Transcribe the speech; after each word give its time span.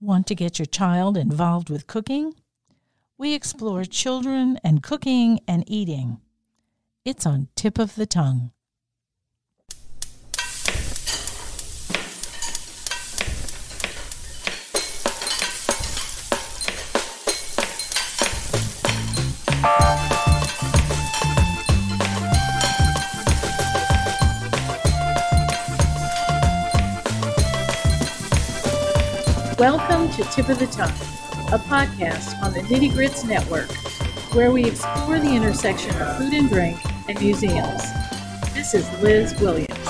Want 0.00 0.26
to 0.26 0.34
get 0.34 0.58
your 0.58 0.66
child 0.66 1.16
involved 1.16 1.70
with 1.70 1.86
cooking? 1.86 2.34
We 3.16 3.32
explore 3.32 3.84
children 3.84 4.58
and 4.64 4.82
cooking 4.82 5.40
and 5.46 5.64
eating. 5.66 6.20
It's 7.04 7.24
on 7.24 7.48
tip 7.54 7.78
of 7.78 7.94
the 7.94 8.04
tongue. 8.04 8.50
To 30.14 30.22
Tip 30.22 30.48
of 30.48 30.60
the 30.60 30.68
Tongue, 30.68 30.90
a 31.52 31.58
podcast 31.58 32.40
on 32.40 32.52
the 32.52 32.60
Nitty 32.60 32.92
Grits 32.92 33.24
Network, 33.24 33.68
where 34.32 34.52
we 34.52 34.64
explore 34.64 35.18
the 35.18 35.34
intersection 35.34 35.90
of 36.00 36.18
food 36.18 36.32
and 36.32 36.48
drink 36.48 36.78
and 37.08 37.20
museums. 37.20 37.82
This 38.54 38.74
is 38.74 38.88
Liz 39.02 39.34
Williams. 39.40 39.88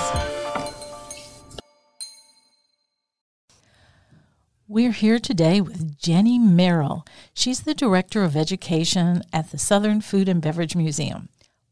We're 4.67 4.93
here 4.93 5.19
today 5.19 5.61
with 5.61 5.95
Jenny 5.99 6.39
Merrill. 6.39 7.05
She's 7.35 7.61
the 7.61 7.75
Director 7.75 8.23
of 8.23 8.35
Education 8.35 9.21
at 9.31 9.51
the 9.51 9.59
Southern 9.59 10.01
Food 10.01 10.27
and 10.27 10.41
Beverage 10.41 10.75
Museum. 10.75 11.29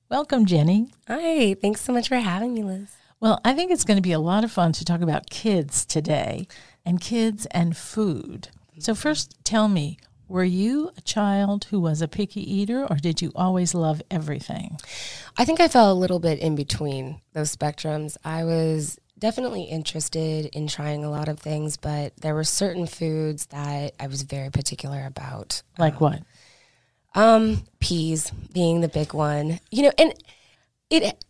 Welcome, 0.10 0.46
Jenny. 0.46 0.94
Hi, 1.08 1.56
thanks 1.56 1.82
so 1.82 1.92
much 1.92 2.08
for 2.08 2.18
having 2.18 2.54
me, 2.54 2.62
Liz. 2.62 2.92
Well, 3.20 3.40
I 3.46 3.54
think 3.54 3.72
it's 3.72 3.86
going 3.86 3.98
to 3.98 4.02
be 4.02 4.12
a 4.12 4.20
lot 4.20 4.44
of 4.44 4.52
fun 4.52 4.74
to 4.74 4.86
talk 4.86 5.02
about 5.02 5.30
kids 5.30 5.86
today 5.86 6.46
and 6.86 7.02
kids 7.02 7.46
and 7.48 7.76
food. 7.76 8.50
So, 8.80 8.96
first, 8.96 9.36
tell 9.44 9.68
me, 9.68 9.98
were 10.28 10.44
you 10.44 10.92
a 10.98 11.02
child 11.02 11.66
who 11.66 11.80
was 11.80 12.02
a 12.02 12.08
picky 12.08 12.42
eater 12.42 12.88
or 12.90 12.96
did 12.96 13.22
you 13.22 13.32
always 13.36 13.76
love 13.76 14.02
everything? 14.10 14.78
I 15.38 15.46
think 15.46 15.60
I 15.60 15.68
fell 15.68 15.92
a 15.92 15.94
little 15.94 16.20
bit 16.20 16.40
in 16.40 16.56
between 16.56 17.22
those 17.34 17.56
spectrums. 17.56 18.18
I 18.24 18.44
was 18.44 19.00
definitely 19.20 19.64
interested 19.64 20.48
in 20.48 20.68
trying 20.68 21.04
a 21.04 21.10
lot 21.12 21.30
of 21.30 21.40
things, 21.40 21.78
but 21.78 22.18
there 22.18 22.34
were 22.34 22.44
certain 22.44 22.88
foods 22.88 23.46
that 23.48 23.94
I 24.00 24.08
was 24.08 24.24
very 24.24 24.50
particular 24.50 25.06
about. 25.06 25.62
Like 25.78 26.02
what? 26.02 26.24
Um, 27.16 27.64
peas 27.80 28.32
being 28.54 28.82
the 28.82 28.88
big 28.88 29.14
one. 29.14 29.60
You 29.72 29.84
know, 29.84 29.92
and 29.98 30.14
it 30.90 31.24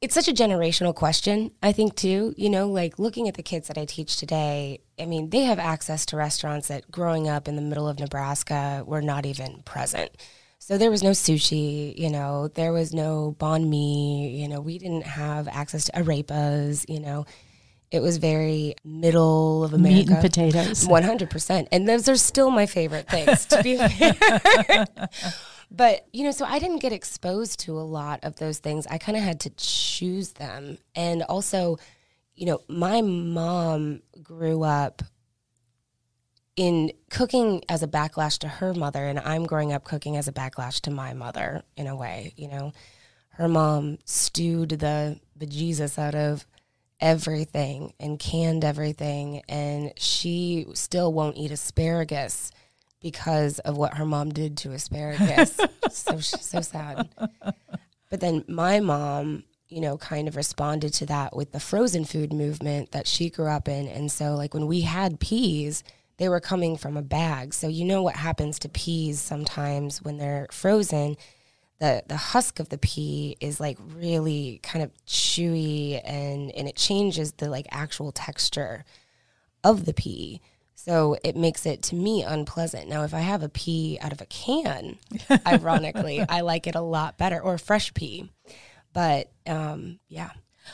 it's 0.00 0.14
such 0.14 0.28
a 0.28 0.32
generational 0.32 0.94
question, 0.94 1.50
I 1.62 1.72
think 1.72 1.96
too. 1.96 2.34
You 2.36 2.50
know, 2.50 2.68
like 2.68 2.98
looking 2.98 3.28
at 3.28 3.34
the 3.34 3.42
kids 3.42 3.68
that 3.68 3.76
I 3.76 3.84
teach 3.84 4.16
today, 4.16 4.80
I 4.98 5.06
mean, 5.06 5.30
they 5.30 5.42
have 5.42 5.58
access 5.58 6.06
to 6.06 6.16
restaurants 6.16 6.68
that 6.68 6.90
growing 6.90 7.28
up 7.28 7.48
in 7.48 7.56
the 7.56 7.62
middle 7.62 7.88
of 7.88 7.98
Nebraska 7.98 8.84
were 8.86 9.02
not 9.02 9.26
even 9.26 9.62
present. 9.64 10.10
So 10.60 10.76
there 10.76 10.90
was 10.90 11.02
no 11.02 11.10
sushi, 11.10 11.96
you 11.96 12.10
know, 12.10 12.48
there 12.48 12.72
was 12.72 12.92
no 12.92 13.34
banh 13.40 13.68
mi, 13.68 14.28
you 14.40 14.48
know, 14.48 14.60
we 14.60 14.78
didn't 14.78 15.06
have 15.06 15.48
access 15.48 15.84
to 15.84 15.92
arepas, 15.92 16.84
you 16.88 17.00
know. 17.00 17.26
It 17.90 18.00
was 18.00 18.18
very 18.18 18.74
middle 18.84 19.64
of 19.64 19.72
America. 19.72 19.96
Meat 19.96 20.10
and 20.10 20.20
potatoes. 20.20 20.86
100%. 20.86 21.68
And 21.72 21.88
those 21.88 22.06
are 22.06 22.16
still 22.16 22.50
my 22.50 22.66
favorite 22.66 23.08
things, 23.08 23.46
to 23.46 23.62
be 23.62 23.78
fair. 23.78 24.86
but, 25.70 26.06
you 26.12 26.24
know, 26.24 26.30
so 26.30 26.44
I 26.44 26.58
didn't 26.58 26.78
get 26.78 26.92
exposed 26.92 27.60
to 27.60 27.78
a 27.78 27.82
lot 27.82 28.20
of 28.22 28.36
those 28.36 28.58
things. 28.58 28.86
I 28.86 28.98
kind 28.98 29.16
of 29.16 29.22
had 29.22 29.40
to 29.40 29.50
choose 29.50 30.32
them. 30.32 30.78
And 30.94 31.22
also, 31.22 31.78
you 32.34 32.46
know, 32.46 32.60
my 32.68 33.02
mom 33.02 34.00
grew 34.22 34.62
up 34.62 35.02
in 36.56 36.92
cooking 37.10 37.62
as 37.68 37.82
a 37.82 37.86
backlash 37.88 38.38
to 38.38 38.48
her 38.48 38.74
mother, 38.74 39.04
and 39.06 39.20
I'm 39.20 39.44
growing 39.44 39.72
up 39.72 39.84
cooking 39.84 40.16
as 40.16 40.26
a 40.26 40.32
backlash 40.32 40.80
to 40.82 40.90
my 40.90 41.12
mother 41.14 41.62
in 41.76 41.86
a 41.86 41.94
way, 41.94 42.32
you 42.36 42.48
know. 42.48 42.72
Her 43.28 43.46
mom 43.46 43.98
stewed 44.04 44.70
the 44.70 45.20
bejesus 45.38 45.98
out 45.98 46.16
of 46.16 46.44
everything 47.00 47.92
and 48.00 48.18
canned 48.18 48.64
everything, 48.64 49.42
and 49.48 49.92
she 49.96 50.66
still 50.74 51.12
won't 51.12 51.36
eat 51.36 51.52
asparagus 51.52 52.50
because 53.00 53.58
of 53.60 53.76
what 53.76 53.94
her 53.94 54.04
mom 54.04 54.30
did 54.30 54.56
to 54.58 54.72
asparagus. 54.72 55.58
so 55.90 56.18
so 56.20 56.60
sad. 56.60 57.08
But 58.10 58.20
then 58.20 58.44
my 58.48 58.80
mom 58.80 59.44
you 59.68 59.80
know, 59.80 59.98
kind 59.98 60.28
of 60.28 60.36
responded 60.36 60.94
to 60.94 61.06
that 61.06 61.36
with 61.36 61.52
the 61.52 61.60
frozen 61.60 62.04
food 62.04 62.32
movement 62.32 62.92
that 62.92 63.06
she 63.06 63.28
grew 63.28 63.46
up 63.46 63.68
in. 63.68 63.86
And 63.86 64.10
so, 64.10 64.34
like, 64.34 64.54
when 64.54 64.66
we 64.66 64.80
had 64.80 65.20
peas, 65.20 65.84
they 66.16 66.28
were 66.28 66.40
coming 66.40 66.76
from 66.76 66.96
a 66.96 67.02
bag. 67.02 67.52
So, 67.52 67.68
you 67.68 67.84
know 67.84 68.02
what 68.02 68.16
happens 68.16 68.58
to 68.60 68.68
peas 68.68 69.20
sometimes 69.20 70.02
when 70.02 70.16
they're 70.16 70.48
frozen? 70.50 71.16
The, 71.80 72.02
the 72.08 72.16
husk 72.16 72.58
of 72.58 72.70
the 72.70 72.78
pea 72.78 73.36
is 73.40 73.60
like 73.60 73.78
really 73.94 74.58
kind 74.64 74.82
of 74.82 74.90
chewy 75.06 76.00
and, 76.02 76.50
and 76.52 76.66
it 76.66 76.74
changes 76.74 77.32
the 77.32 77.48
like 77.48 77.66
actual 77.70 78.10
texture 78.10 78.84
of 79.62 79.84
the 79.84 79.94
pea. 79.94 80.40
So 80.78 81.16
it 81.24 81.34
makes 81.34 81.66
it 81.66 81.82
to 81.84 81.96
me 81.96 82.22
unpleasant. 82.22 82.88
Now, 82.88 83.02
if 83.02 83.12
I 83.12 83.18
have 83.18 83.42
a 83.42 83.48
pea 83.48 83.98
out 84.00 84.12
of 84.12 84.20
a 84.20 84.26
can, 84.26 84.96
ironically, 85.46 86.24
I 86.28 86.42
like 86.42 86.68
it 86.68 86.76
a 86.76 86.80
lot 86.80 87.18
better, 87.18 87.40
or 87.40 87.58
fresh 87.58 87.92
pea. 87.94 88.30
But 88.92 89.32
um, 89.44 89.98
yeah. 90.06 90.30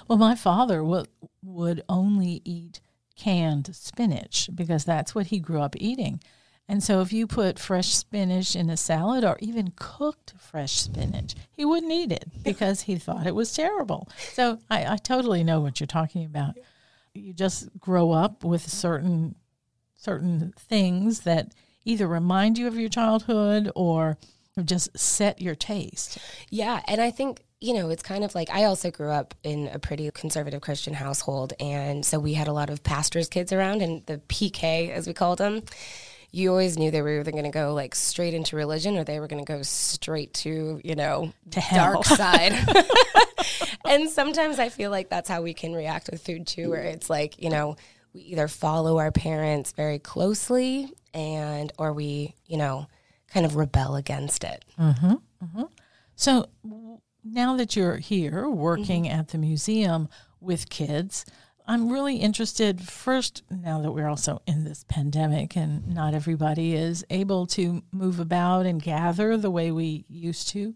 Well, 0.07 0.19
my 0.19 0.35
father 0.35 0.85
would 0.85 1.09
would 1.43 1.83
only 1.89 2.43
eat 2.45 2.83
canned 3.17 3.75
spinach 3.75 4.51
because 4.55 4.85
that's 4.85 5.15
what 5.15 5.29
he 5.29 5.39
grew 5.39 5.63
up 5.63 5.75
eating. 5.79 6.21
And 6.69 6.83
so 6.83 7.01
if 7.01 7.11
you 7.11 7.27
put 7.27 7.59
fresh 7.59 7.95
spinach 7.95 8.55
in 8.55 8.69
a 8.69 8.77
salad 8.77 9.25
or 9.25 9.39
even 9.41 9.73
cooked 9.75 10.35
fresh 10.39 10.73
spinach, 10.73 11.35
he 11.51 11.65
wouldn't 11.65 11.93
eat 11.93 12.13
it 12.13 12.27
because 12.43 12.83
he 12.83 12.97
thought 12.97 13.27
it 13.27 13.35
was 13.35 13.55
terrible. 13.55 14.11
So 14.35 14.59
I, 14.71 14.85
I 14.85 14.97
totally 14.99 15.43
know 15.43 15.61
what 15.61 15.81
you're 15.81 15.87
talking 15.87 16.27
about. 16.27 16.57
You 17.15 17.33
just 17.33 17.71
grow 17.79 18.13
up 18.13 18.45
with 18.45 18.69
certain 18.69 19.37
certain 20.05 20.55
things 20.59 21.21
that 21.21 21.53
either 21.85 22.07
remind 22.07 22.59
you 22.59 22.67
of 22.67 22.77
your 22.77 22.89
childhood 22.89 23.71
or 23.75 24.19
just 24.65 24.97
set 24.99 25.41
your 25.41 25.55
taste. 25.55 26.19
Yeah, 26.51 26.81
and 26.87 27.01
I 27.01 27.11
think 27.11 27.41
you 27.65 27.73
know, 27.73 27.89
it's 27.89 28.03
kind 28.03 28.25
of 28.25 28.35
like 28.35 28.51
I 28.51 28.65
also 28.65 28.91
grew 28.91 29.09
up 29.09 29.35
in 29.43 29.69
a 29.69 29.79
pretty 29.79 30.11
conservative 30.11 30.61
Christian 30.61 30.93
household. 30.93 31.55
And 31.59 32.05
so 32.05 32.19
we 32.19 32.35
had 32.35 32.47
a 32.47 32.53
lot 32.53 32.69
of 32.69 32.83
pastors' 32.83 33.27
kids 33.27 33.55
around, 33.55 33.81
and 33.81 34.05
the 34.05 34.19
PK, 34.29 34.91
as 34.91 35.07
we 35.07 35.15
called 35.15 35.39
them, 35.39 35.63
you 36.31 36.51
always 36.51 36.77
knew 36.77 36.91
they 36.91 37.01
were 37.01 37.21
either 37.21 37.31
going 37.31 37.45
to 37.45 37.51
go 37.51 37.73
like 37.73 37.95
straight 37.95 38.35
into 38.35 38.57
religion 38.57 38.99
or 38.99 39.05
they 39.05 39.19
were 39.19 39.29
going 39.29 39.43
to 39.43 39.51
go 39.51 39.63
straight 39.63 40.35
to, 40.35 40.79
you 40.85 40.95
know, 40.95 41.33
to 41.53 41.63
dark 41.73 42.05
side. 42.05 42.53
and 43.89 44.11
sometimes 44.11 44.59
I 44.59 44.69
feel 44.69 44.91
like 44.91 45.09
that's 45.09 45.29
how 45.29 45.41
we 45.41 45.55
can 45.55 45.73
react 45.73 46.11
with 46.11 46.23
food 46.23 46.47
too, 46.47 46.69
where 46.69 46.83
it's 46.83 47.09
like, 47.09 47.41
you 47.41 47.49
know, 47.49 47.77
we 48.15 48.21
either 48.21 48.49
follow 48.49 48.99
our 48.99 49.11
parents 49.11 49.73
very 49.73 49.99
closely 49.99 50.93
and, 51.13 51.73
or 51.79 51.93
we, 51.93 52.35
you 52.47 52.57
know, 52.57 52.87
kind 53.29 53.45
of 53.45 53.57
rebel 53.57 53.97
against 53.97 54.45
it. 54.45 54.65
Mm-hmm, 54.79 55.15
mm-hmm. 55.45 55.65
So, 56.17 56.47
now 57.25 57.57
that 57.57 57.75
you're 57.75 57.97
here 57.97 58.49
working 58.49 59.05
mm-hmm. 59.05 59.19
at 59.19 59.29
the 59.29 59.39
museum 59.39 60.09
with 60.41 60.69
kids, 60.69 61.25
I'm 61.67 61.91
really 61.91 62.17
interested 62.17 62.83
first, 62.83 63.43
now 63.51 63.81
that 63.81 63.93
we're 63.93 64.09
also 64.09 64.43
in 64.47 64.65
this 64.65 64.85
pandemic 64.87 65.57
and 65.57 65.89
not 65.89 66.15
everybody 66.15 66.75
is 66.75 67.05
able 67.09 67.47
to 67.49 67.83
move 67.91 68.21
about 68.21 68.67
and 68.67 68.83
gather 68.83 69.37
the 69.37 69.51
way 69.51 69.73
we 69.73 70.05
used 70.09 70.49
to, 70.51 70.75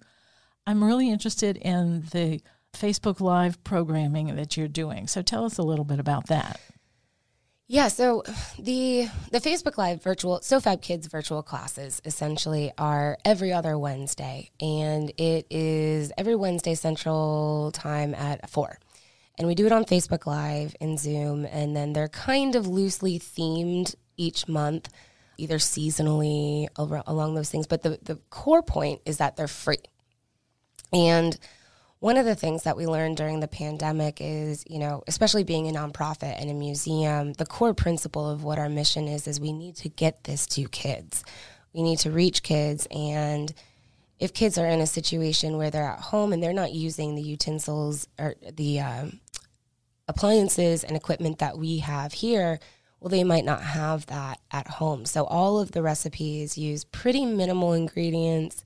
I'm 0.66 0.82
really 0.82 1.10
interested 1.10 1.58
in 1.58 2.06
the 2.12 2.40
Facebook 2.72 3.20
Live 3.20 3.62
programming 3.64 4.34
that 4.34 4.56
you're 4.56 4.68
doing. 4.68 5.06
So 5.06 5.20
tell 5.20 5.44
us 5.44 5.58
a 5.58 5.62
little 5.62 5.84
bit 5.84 6.00
about 6.00 6.28
that. 6.28 6.58
Yeah, 7.70 7.88
so 7.88 8.22
the 8.58 9.08
the 9.30 9.40
Facebook 9.40 9.76
Live 9.76 10.02
virtual 10.02 10.40
SoFab 10.40 10.80
Kids 10.80 11.06
virtual 11.06 11.42
classes 11.42 12.00
essentially 12.06 12.72
are 12.78 13.18
every 13.26 13.52
other 13.52 13.76
Wednesday, 13.78 14.50
and 14.58 15.12
it 15.18 15.46
is 15.50 16.10
every 16.16 16.34
Wednesday 16.34 16.74
Central 16.74 17.70
Time 17.74 18.14
at 18.14 18.48
four, 18.48 18.78
and 19.36 19.46
we 19.46 19.54
do 19.54 19.66
it 19.66 19.72
on 19.72 19.84
Facebook 19.84 20.24
Live 20.24 20.74
and 20.80 20.98
Zoom, 20.98 21.44
and 21.44 21.76
then 21.76 21.92
they're 21.92 22.08
kind 22.08 22.56
of 22.56 22.66
loosely 22.66 23.18
themed 23.18 23.94
each 24.16 24.48
month, 24.48 24.88
either 25.36 25.58
seasonally 25.58 26.68
along 26.78 27.34
those 27.34 27.50
things. 27.50 27.66
But 27.66 27.82
the 27.82 27.98
the 28.00 28.16
core 28.30 28.62
point 28.62 29.02
is 29.04 29.18
that 29.18 29.36
they're 29.36 29.46
free, 29.46 29.76
and 30.90 31.38
one 32.00 32.16
of 32.16 32.24
the 32.24 32.34
things 32.34 32.62
that 32.62 32.76
we 32.76 32.86
learned 32.86 33.16
during 33.16 33.40
the 33.40 33.48
pandemic 33.48 34.18
is, 34.20 34.64
you 34.68 34.78
know, 34.78 35.02
especially 35.06 35.44
being 35.44 35.68
a 35.68 35.72
nonprofit 35.72 36.40
and 36.40 36.50
a 36.50 36.54
museum, 36.54 37.32
the 37.34 37.46
core 37.46 37.74
principle 37.74 38.28
of 38.28 38.44
what 38.44 38.58
our 38.58 38.68
mission 38.68 39.08
is 39.08 39.26
is 39.26 39.40
we 39.40 39.52
need 39.52 39.74
to 39.76 39.88
get 39.88 40.24
this 40.24 40.46
to 40.46 40.68
kids. 40.68 41.24
We 41.72 41.82
need 41.82 41.98
to 42.00 42.10
reach 42.10 42.42
kids 42.42 42.86
and 42.90 43.52
if 44.18 44.32
kids 44.32 44.58
are 44.58 44.66
in 44.66 44.80
a 44.80 44.86
situation 44.86 45.56
where 45.56 45.70
they're 45.70 45.84
at 45.84 46.00
home 46.00 46.32
and 46.32 46.42
they're 46.42 46.52
not 46.52 46.72
using 46.72 47.14
the 47.14 47.22
utensils 47.22 48.08
or 48.18 48.34
the 48.52 48.80
um, 48.80 49.20
appliances 50.08 50.82
and 50.82 50.96
equipment 50.96 51.38
that 51.38 51.56
we 51.56 51.78
have 51.78 52.12
here, 52.12 52.58
well, 53.00 53.10
they 53.10 53.22
might 53.22 53.44
not 53.44 53.62
have 53.62 54.06
that 54.06 54.40
at 54.50 54.66
home. 54.66 55.04
So 55.04 55.24
all 55.24 55.60
of 55.60 55.70
the 55.70 55.82
recipes 55.82 56.58
use 56.58 56.84
pretty 56.84 57.24
minimal 57.24 57.72
ingredients, 57.72 58.64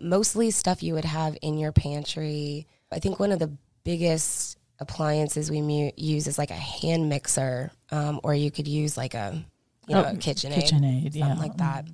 mostly 0.00 0.50
stuff 0.50 0.82
you 0.82 0.94
would 0.94 1.04
have 1.04 1.36
in 1.42 1.58
your 1.58 1.72
pantry. 1.72 2.66
I 2.92 2.98
think 2.98 3.18
one 3.18 3.32
of 3.32 3.38
the 3.38 3.52
biggest 3.84 4.58
appliances 4.78 5.50
we 5.50 5.62
mu- 5.62 5.90
use 5.96 6.26
is 6.26 6.38
like 6.38 6.50
a 6.50 6.54
hand 6.54 7.08
mixer, 7.08 7.70
um, 7.90 8.20
or 8.22 8.34
you 8.34 8.50
could 8.50 8.68
use 8.68 8.96
like 8.96 9.14
a 9.14 9.44
you 9.88 9.94
know, 9.94 10.04
Oh, 10.04 10.08
a 10.08 10.14
KitchenAid, 10.14 10.64
KitchenAid, 10.64 11.02
something 11.04 11.20
yeah. 11.20 11.34
like 11.34 11.56
that. 11.58 11.86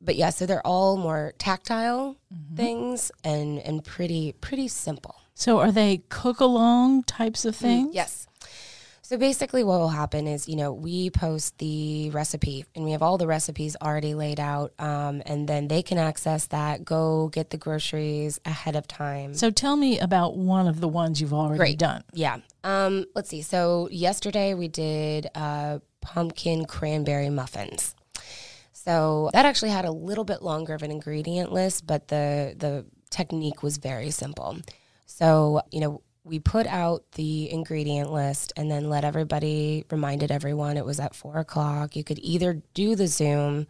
But 0.00 0.16
yeah, 0.16 0.30
so 0.30 0.46
they're 0.46 0.66
all 0.66 0.96
more 0.96 1.32
tactile 1.38 2.16
Mm-hmm. 2.34 2.56
things 2.56 3.10
and 3.24 3.58
and 3.60 3.84
pretty 3.84 4.32
pretty 4.40 4.68
simple. 4.68 5.16
So 5.34 5.58
are 5.60 5.72
they 5.72 6.02
cook 6.08 6.40
along 6.40 7.04
types 7.04 7.44
of 7.44 7.56
things? 7.56 7.94
Yes. 7.94 8.26
So 9.10 9.18
basically, 9.18 9.64
what 9.64 9.80
will 9.80 9.88
happen 9.88 10.28
is, 10.28 10.48
you 10.48 10.54
know, 10.54 10.72
we 10.72 11.10
post 11.10 11.58
the 11.58 12.10
recipe 12.10 12.64
and 12.76 12.84
we 12.84 12.92
have 12.92 13.02
all 13.02 13.18
the 13.18 13.26
recipes 13.26 13.76
already 13.82 14.14
laid 14.14 14.38
out, 14.38 14.72
um, 14.78 15.20
and 15.26 15.48
then 15.48 15.66
they 15.66 15.82
can 15.82 15.98
access 15.98 16.46
that, 16.46 16.84
go 16.84 17.26
get 17.26 17.50
the 17.50 17.56
groceries 17.56 18.38
ahead 18.44 18.76
of 18.76 18.86
time. 18.86 19.34
So 19.34 19.50
tell 19.50 19.74
me 19.74 19.98
about 19.98 20.36
one 20.36 20.68
of 20.68 20.80
the 20.80 20.86
ones 20.86 21.20
you've 21.20 21.34
already 21.34 21.58
Great. 21.58 21.78
done. 21.80 22.04
Yeah. 22.12 22.36
Um, 22.62 23.04
let's 23.16 23.28
see. 23.28 23.42
So 23.42 23.88
yesterday 23.90 24.54
we 24.54 24.68
did 24.68 25.28
uh, 25.34 25.80
pumpkin 26.00 26.64
cranberry 26.66 27.30
muffins. 27.30 27.96
So 28.72 29.30
that 29.32 29.44
actually 29.44 29.70
had 29.70 29.86
a 29.86 29.90
little 29.90 30.22
bit 30.22 30.40
longer 30.40 30.72
of 30.72 30.84
an 30.84 30.92
ingredient 30.92 31.50
list, 31.50 31.84
but 31.84 32.06
the 32.06 32.54
the 32.56 32.86
technique 33.10 33.64
was 33.64 33.78
very 33.78 34.12
simple. 34.12 34.58
So 35.06 35.62
you 35.72 35.80
know 35.80 36.02
we 36.24 36.38
put 36.38 36.66
out 36.66 37.04
the 37.12 37.50
ingredient 37.50 38.12
list 38.12 38.52
and 38.56 38.70
then 38.70 38.90
let 38.90 39.04
everybody 39.04 39.84
reminded 39.90 40.30
everyone 40.30 40.76
it 40.76 40.84
was 40.84 41.00
at 41.00 41.14
four 41.14 41.38
o'clock. 41.38 41.96
You 41.96 42.04
could 42.04 42.18
either 42.18 42.62
do 42.74 42.94
the 42.94 43.06
Zoom, 43.06 43.66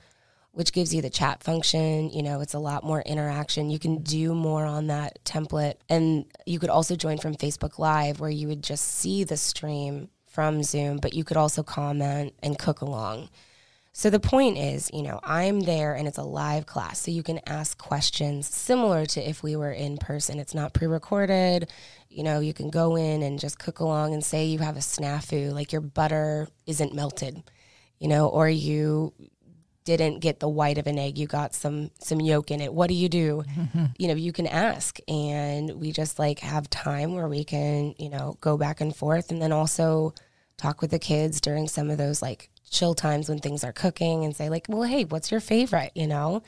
which 0.53 0.73
gives 0.73 0.93
you 0.93 1.01
the 1.01 1.11
chat 1.11 1.43
function. 1.45 2.11
You 2.11 2.23
know, 2.23 2.41
it's 2.41 2.55
a 2.55 2.59
lot 2.59 2.83
more 2.83 3.03
interaction. 3.03 3.71
You 3.71 3.79
can 3.79 4.03
do 4.03 4.35
more 4.35 4.65
on 4.65 4.89
that 4.89 5.25
template. 5.25 5.77
And 5.89 6.25
you 6.45 6.59
could 6.59 6.71
also 6.71 6.97
join 6.97 7.19
from 7.19 7.37
Facebook 7.37 7.79
Live 7.79 8.19
where 8.19 8.31
you 8.31 8.49
would 8.49 8.65
just 8.65 8.85
see 8.85 9.23
the 9.23 9.37
stream 9.37 10.09
from 10.27 10.63
Zoom, 10.63 10.99
but 10.99 11.15
you 11.15 11.25
could 11.25 11.37
also 11.37 11.63
comment 11.63 12.35
and 12.43 12.59
cook 12.59 12.81
along. 12.81 13.29
So 13.93 14.09
the 14.09 14.21
point 14.21 14.57
is, 14.57 14.89
you 14.93 15.03
know, 15.03 15.19
I'm 15.25 15.61
there 15.61 15.95
and 15.95 16.07
it's 16.07 16.19
a 16.19 16.23
live 16.23 16.65
class. 16.65 17.01
So 17.01 17.11
you 17.11 17.23
can 17.23 17.41
ask 17.47 17.77
questions 17.77 18.47
similar 18.47 19.05
to 19.07 19.29
if 19.29 19.43
we 19.43 19.57
were 19.57 19.73
in 19.73 19.99
person. 19.99 20.39
It's 20.39 20.55
not 20.55 20.73
pre 20.73 20.87
recorded. 20.87 21.71
You 22.09 22.23
know, 22.23 22.41
you 22.41 22.55
can 22.55 22.71
go 22.71 22.97
in 22.97 23.23
and 23.23 23.39
just 23.39 23.59
cook 23.59 23.81
along 23.81 24.15
and 24.15 24.25
say 24.25 24.47
you 24.47 24.61
have 24.61 24.77
a 24.77 24.81
snafu, 24.81 25.53
like 25.53 25.73
your 25.73 25.81
butter 25.81 26.49
isn't 26.67 26.95
melted, 26.95 27.43
you 27.99 28.09
know, 28.09 28.29
or 28.29 28.49
you 28.49 29.13
didn't 29.85 30.21
get 30.21 30.39
the 30.41 30.49
white 30.49 30.79
of 30.79 30.87
an 30.87 30.99
egg, 30.99 31.19
you 31.19 31.27
got 31.27 31.55
some 31.55 31.91
some 32.01 32.21
yolk 32.21 32.51
in 32.51 32.61
it. 32.61 32.73
What 32.73 32.89
do 32.89 32.95
you 32.95 33.09
do? 33.09 33.43
You 33.99 34.09
know, 34.09 34.15
you 34.15 34.33
can 34.33 34.47
ask 34.47 34.99
and 35.09 35.79
we 35.81 35.93
just 35.93 36.19
like 36.19 36.39
have 36.39 36.71
time 36.71 37.15
where 37.15 37.29
we 37.29 37.45
can, 37.45 37.95
you 37.99 38.09
know, 38.09 38.37
go 38.41 38.57
back 38.57 38.81
and 38.81 38.95
forth 38.95 39.31
and 39.31 39.43
then 39.43 39.53
also 39.53 40.15
talk 40.57 40.81
with 40.81 40.91
the 40.91 40.99
kids 40.99 41.41
during 41.41 41.69
some 41.69 41.91
of 41.91 41.99
those 41.99 42.23
like 42.23 42.51
chill 42.71 42.95
times 42.95 43.29
when 43.29 43.39
things 43.39 43.65
are 43.65 43.73
cooking 43.73 44.25
and 44.25 44.35
say 44.35 44.49
like, 44.49 44.67
"Well, 44.69 44.85
hey, 44.89 45.05
what's 45.05 45.31
your 45.31 45.41
favorite?" 45.41 45.93
you 45.95 46.07
know? 46.07 46.43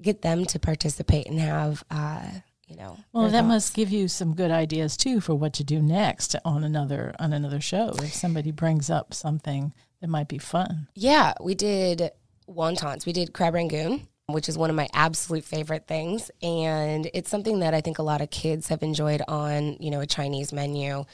Get 0.00 0.22
them 0.22 0.44
to 0.46 0.58
participate 0.58 1.26
and 1.26 1.38
have 1.40 1.84
uh, 1.90 2.28
you 2.68 2.76
know. 2.76 2.98
Well, 3.12 3.24
that 3.24 3.32
thoughts. 3.32 3.48
must 3.48 3.74
give 3.74 3.90
you 3.90 4.08
some 4.08 4.34
good 4.34 4.50
ideas 4.50 4.96
too 4.96 5.20
for 5.20 5.34
what 5.34 5.52
to 5.54 5.64
do 5.64 5.80
next 5.80 6.36
on 6.44 6.64
another 6.64 7.14
on 7.18 7.32
another 7.32 7.60
show. 7.60 7.90
If 7.98 8.14
somebody 8.14 8.50
brings 8.50 8.90
up 8.90 9.14
something 9.14 9.72
that 10.00 10.08
might 10.08 10.28
be 10.28 10.38
fun. 10.38 10.88
Yeah, 10.94 11.34
we 11.40 11.54
did 11.54 12.10
wontons. 12.48 13.06
We 13.06 13.12
did 13.12 13.32
crab 13.32 13.54
rangoon, 13.54 14.08
which 14.26 14.48
is 14.48 14.58
one 14.58 14.70
of 14.70 14.76
my 14.76 14.88
absolute 14.92 15.44
favorite 15.44 15.86
things, 15.86 16.30
and 16.42 17.10
it's 17.14 17.30
something 17.30 17.60
that 17.60 17.74
I 17.74 17.80
think 17.80 17.98
a 17.98 18.02
lot 18.02 18.20
of 18.20 18.30
kids 18.30 18.68
have 18.68 18.82
enjoyed 18.82 19.22
on 19.28 19.76
you 19.80 19.90
know 19.90 20.00
a 20.00 20.06
Chinese 20.06 20.52
menu. 20.52 21.04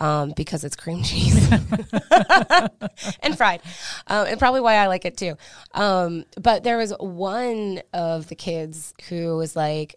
Um, 0.00 0.32
because 0.34 0.64
it's 0.64 0.76
cream 0.76 1.02
cheese 1.04 1.36
and 3.22 3.36
fried, 3.36 3.60
um, 4.06 4.26
and 4.26 4.38
probably 4.38 4.62
why 4.62 4.76
I 4.76 4.86
like 4.86 5.04
it 5.04 5.18
too. 5.18 5.36
Um, 5.74 6.24
but 6.40 6.64
there 6.64 6.78
was 6.78 6.94
one 6.98 7.82
of 7.92 8.28
the 8.28 8.34
kids 8.34 8.94
who 9.10 9.36
was 9.36 9.54
like, 9.54 9.96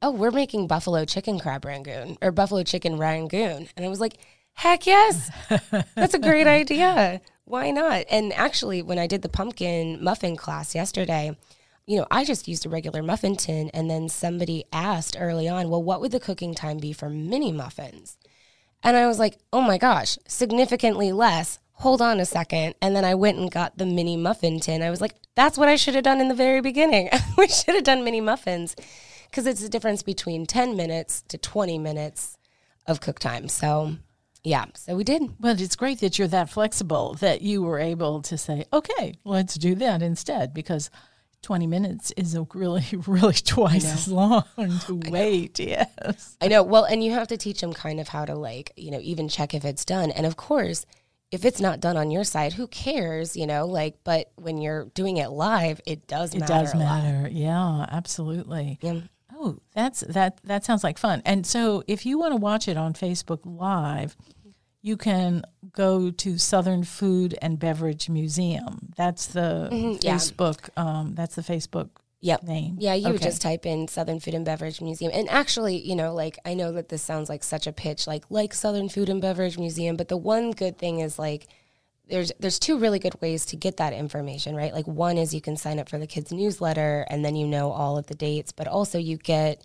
"Oh, 0.00 0.12
we're 0.12 0.30
making 0.30 0.66
buffalo 0.66 1.04
chicken 1.04 1.38
crab 1.38 1.66
rangoon 1.66 2.16
or 2.22 2.32
buffalo 2.32 2.62
chicken 2.62 2.96
rangoon," 2.96 3.68
and 3.76 3.84
I 3.84 3.88
was 3.88 4.00
like, 4.00 4.16
"Heck 4.54 4.86
yes, 4.86 5.30
that's 5.94 6.14
a 6.14 6.18
great 6.18 6.46
idea. 6.46 7.20
Why 7.44 7.70
not?" 7.70 8.06
And 8.10 8.32
actually, 8.32 8.80
when 8.80 8.98
I 8.98 9.06
did 9.06 9.20
the 9.20 9.28
pumpkin 9.28 10.02
muffin 10.02 10.36
class 10.36 10.74
yesterday, 10.74 11.36
you 11.86 11.98
know, 11.98 12.06
I 12.10 12.24
just 12.24 12.48
used 12.48 12.64
a 12.64 12.70
regular 12.70 13.02
muffin 13.02 13.36
tin, 13.36 13.70
and 13.74 13.90
then 13.90 14.08
somebody 14.08 14.64
asked 14.72 15.16
early 15.20 15.48
on, 15.48 15.68
"Well, 15.68 15.82
what 15.82 16.00
would 16.00 16.12
the 16.12 16.20
cooking 16.20 16.54
time 16.54 16.78
be 16.78 16.94
for 16.94 17.10
mini 17.10 17.52
muffins?" 17.52 18.16
And 18.82 18.96
I 18.96 19.06
was 19.06 19.18
like, 19.18 19.38
"Oh 19.52 19.60
my 19.60 19.78
gosh, 19.78 20.18
significantly 20.26 21.12
less." 21.12 21.58
Hold 21.78 22.02
on 22.02 22.18
a 22.18 22.24
second. 22.24 22.74
And 22.82 22.96
then 22.96 23.04
I 23.04 23.14
went 23.14 23.38
and 23.38 23.48
got 23.48 23.78
the 23.78 23.86
mini 23.86 24.16
muffin 24.16 24.58
tin. 24.58 24.82
I 24.82 24.90
was 24.90 25.00
like, 25.00 25.14
that's 25.36 25.56
what 25.56 25.68
I 25.68 25.76
should 25.76 25.94
have 25.94 26.02
done 26.02 26.20
in 26.20 26.26
the 26.26 26.34
very 26.34 26.60
beginning. 26.60 27.08
we 27.38 27.46
should 27.46 27.76
have 27.76 27.84
done 27.84 28.02
mini 28.02 28.20
muffins 28.20 28.74
because 29.30 29.46
it's 29.46 29.62
the 29.62 29.68
difference 29.68 30.02
between 30.02 30.46
10 30.46 30.76
minutes 30.76 31.22
to 31.28 31.38
20 31.38 31.78
minutes 31.78 32.36
of 32.88 33.00
cook 33.00 33.20
time. 33.20 33.46
So, 33.46 33.98
yeah, 34.42 34.64
so 34.74 34.96
we 34.96 35.04
did. 35.04 35.22
But 35.38 35.60
it's 35.60 35.76
great 35.76 36.00
that 36.00 36.18
you're 36.18 36.26
that 36.26 36.50
flexible 36.50 37.14
that 37.20 37.42
you 37.42 37.62
were 37.62 37.78
able 37.78 38.20
to 38.22 38.36
say, 38.36 38.64
okay, 38.72 39.14
let's 39.24 39.54
do 39.54 39.76
that 39.76 40.02
instead 40.02 40.52
because 40.52 40.90
20 41.42 41.66
minutes 41.66 42.12
is 42.16 42.34
a 42.34 42.46
really, 42.54 42.84
really 43.06 43.34
twice 43.34 43.84
as 43.84 44.08
long 44.08 44.44
to 44.86 45.00
wait. 45.08 45.58
Yes. 45.60 46.36
I 46.40 46.48
know. 46.48 46.62
Well, 46.62 46.84
and 46.84 47.02
you 47.02 47.12
have 47.12 47.28
to 47.28 47.36
teach 47.36 47.60
them 47.60 47.72
kind 47.72 48.00
of 48.00 48.08
how 48.08 48.24
to, 48.24 48.34
like, 48.34 48.72
you 48.76 48.90
know, 48.90 49.00
even 49.00 49.28
check 49.28 49.54
if 49.54 49.64
it's 49.64 49.84
done. 49.84 50.10
And 50.10 50.26
of 50.26 50.36
course, 50.36 50.84
if 51.30 51.44
it's 51.44 51.60
not 51.60 51.80
done 51.80 51.96
on 51.96 52.10
your 52.10 52.24
side, 52.24 52.54
who 52.54 52.66
cares, 52.66 53.36
you 53.36 53.46
know? 53.46 53.66
Like, 53.66 53.98
but 54.02 54.30
when 54.36 54.58
you're 54.58 54.86
doing 54.94 55.18
it 55.18 55.28
live, 55.28 55.80
it 55.86 56.06
does 56.06 56.34
It 56.34 56.40
matter. 56.40 56.52
does 56.54 56.74
a 56.74 56.78
lot. 56.78 57.02
matter. 57.04 57.28
Yeah, 57.30 57.86
absolutely. 57.90 58.78
Yeah. 58.80 59.00
Oh, 59.40 59.58
that's 59.72 60.00
that 60.00 60.40
that 60.44 60.64
sounds 60.64 60.82
like 60.82 60.98
fun. 60.98 61.22
And 61.24 61.46
so 61.46 61.84
if 61.86 62.04
you 62.04 62.18
want 62.18 62.32
to 62.32 62.36
watch 62.36 62.66
it 62.66 62.76
on 62.76 62.92
Facebook 62.94 63.38
Live, 63.44 64.16
you 64.88 64.96
can 64.96 65.42
go 65.72 66.10
to 66.10 66.38
Southern 66.38 66.82
Food 66.82 67.36
and 67.42 67.58
Beverage 67.58 68.08
Museum. 68.08 68.74
That's 68.96 69.26
the 69.26 69.68
Mhm, 69.70 69.98
yeah. 70.02 70.16
Facebook 70.16 70.58
um, 70.76 71.14
that's 71.14 71.34
the 71.34 71.42
Facebook 71.42 71.90
Yep. 72.20 72.42
name. 72.42 72.76
Yeah, 72.80 72.94
you 72.94 73.12
would 73.12 73.22
just 73.22 73.40
type 73.42 73.64
in 73.64 73.86
Southern 73.86 74.18
Food 74.18 74.34
and 74.34 74.44
Beverage 74.44 74.80
Museum. 74.80 75.12
And 75.14 75.28
actually, 75.28 75.76
you 75.88 75.94
know, 75.94 76.12
like 76.14 76.36
I 76.44 76.54
know 76.54 76.72
that 76.72 76.88
this 76.88 77.02
sounds 77.02 77.28
like 77.28 77.44
such 77.44 77.66
a 77.68 77.72
pitch, 77.72 78.06
like 78.08 78.24
like 78.30 78.52
Southern 78.54 78.88
Food 78.88 79.08
and 79.08 79.20
Beverage 79.20 79.56
Museum, 79.58 79.94
but 79.96 80.08
the 80.08 80.16
one 80.16 80.50
good 80.50 80.78
thing 80.78 80.98
is 81.00 81.18
like 81.18 81.46
there's 82.08 82.32
there's 82.40 82.58
two 82.58 82.76
really 82.78 82.98
good 82.98 83.20
ways 83.20 83.44
to 83.46 83.56
get 83.56 83.76
that 83.76 83.92
information, 83.92 84.56
right? 84.56 84.72
Like 84.72 84.86
one 84.88 85.16
is 85.18 85.34
you 85.34 85.40
can 85.48 85.56
sign 85.56 85.78
up 85.78 85.88
for 85.88 85.98
the 85.98 86.06
kids 86.06 86.32
newsletter 86.32 87.06
and 87.10 87.22
then 87.24 87.36
you 87.36 87.46
know 87.46 87.70
all 87.70 87.98
of 87.98 88.06
the 88.06 88.14
dates, 88.16 88.50
but 88.50 88.66
also 88.66 88.98
you 88.98 89.16
get 89.18 89.62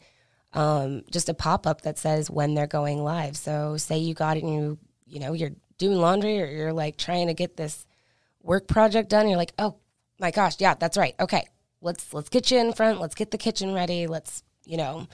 um, 0.53 1.01
just 1.09 1.29
a 1.29 1.33
pop 1.33 1.65
up 1.65 1.81
that 1.81 1.97
says 1.97 2.29
when 2.29 2.53
they're 2.53 2.67
going 2.67 3.03
live. 3.03 3.35
So 3.35 3.77
say 3.77 3.97
you 3.97 4.13
got 4.13 4.37
it 4.37 4.43
and 4.43 4.53
you 4.53 4.77
you 5.05 5.19
know 5.19 5.33
you're 5.33 5.51
doing 5.77 5.97
laundry 5.97 6.41
or 6.41 6.45
you're 6.45 6.73
like 6.73 6.97
trying 6.97 7.27
to 7.27 7.33
get 7.33 7.57
this 7.57 7.85
work 8.41 8.67
project 8.67 9.09
done. 9.09 9.27
You're 9.27 9.37
like, 9.37 9.53
oh 9.57 9.75
my 10.19 10.31
gosh, 10.31 10.55
yeah, 10.59 10.75
that's 10.75 10.97
right. 10.97 11.15
Okay, 11.19 11.47
let's 11.81 12.13
let's 12.13 12.29
get 12.29 12.51
you 12.51 12.59
in 12.59 12.73
front. 12.73 12.99
Let's 12.99 13.15
get 13.15 13.31
the 13.31 13.37
kitchen 13.37 13.73
ready. 13.73 14.07
Let's 14.07 14.43
you 14.65 14.77
know 14.77 15.07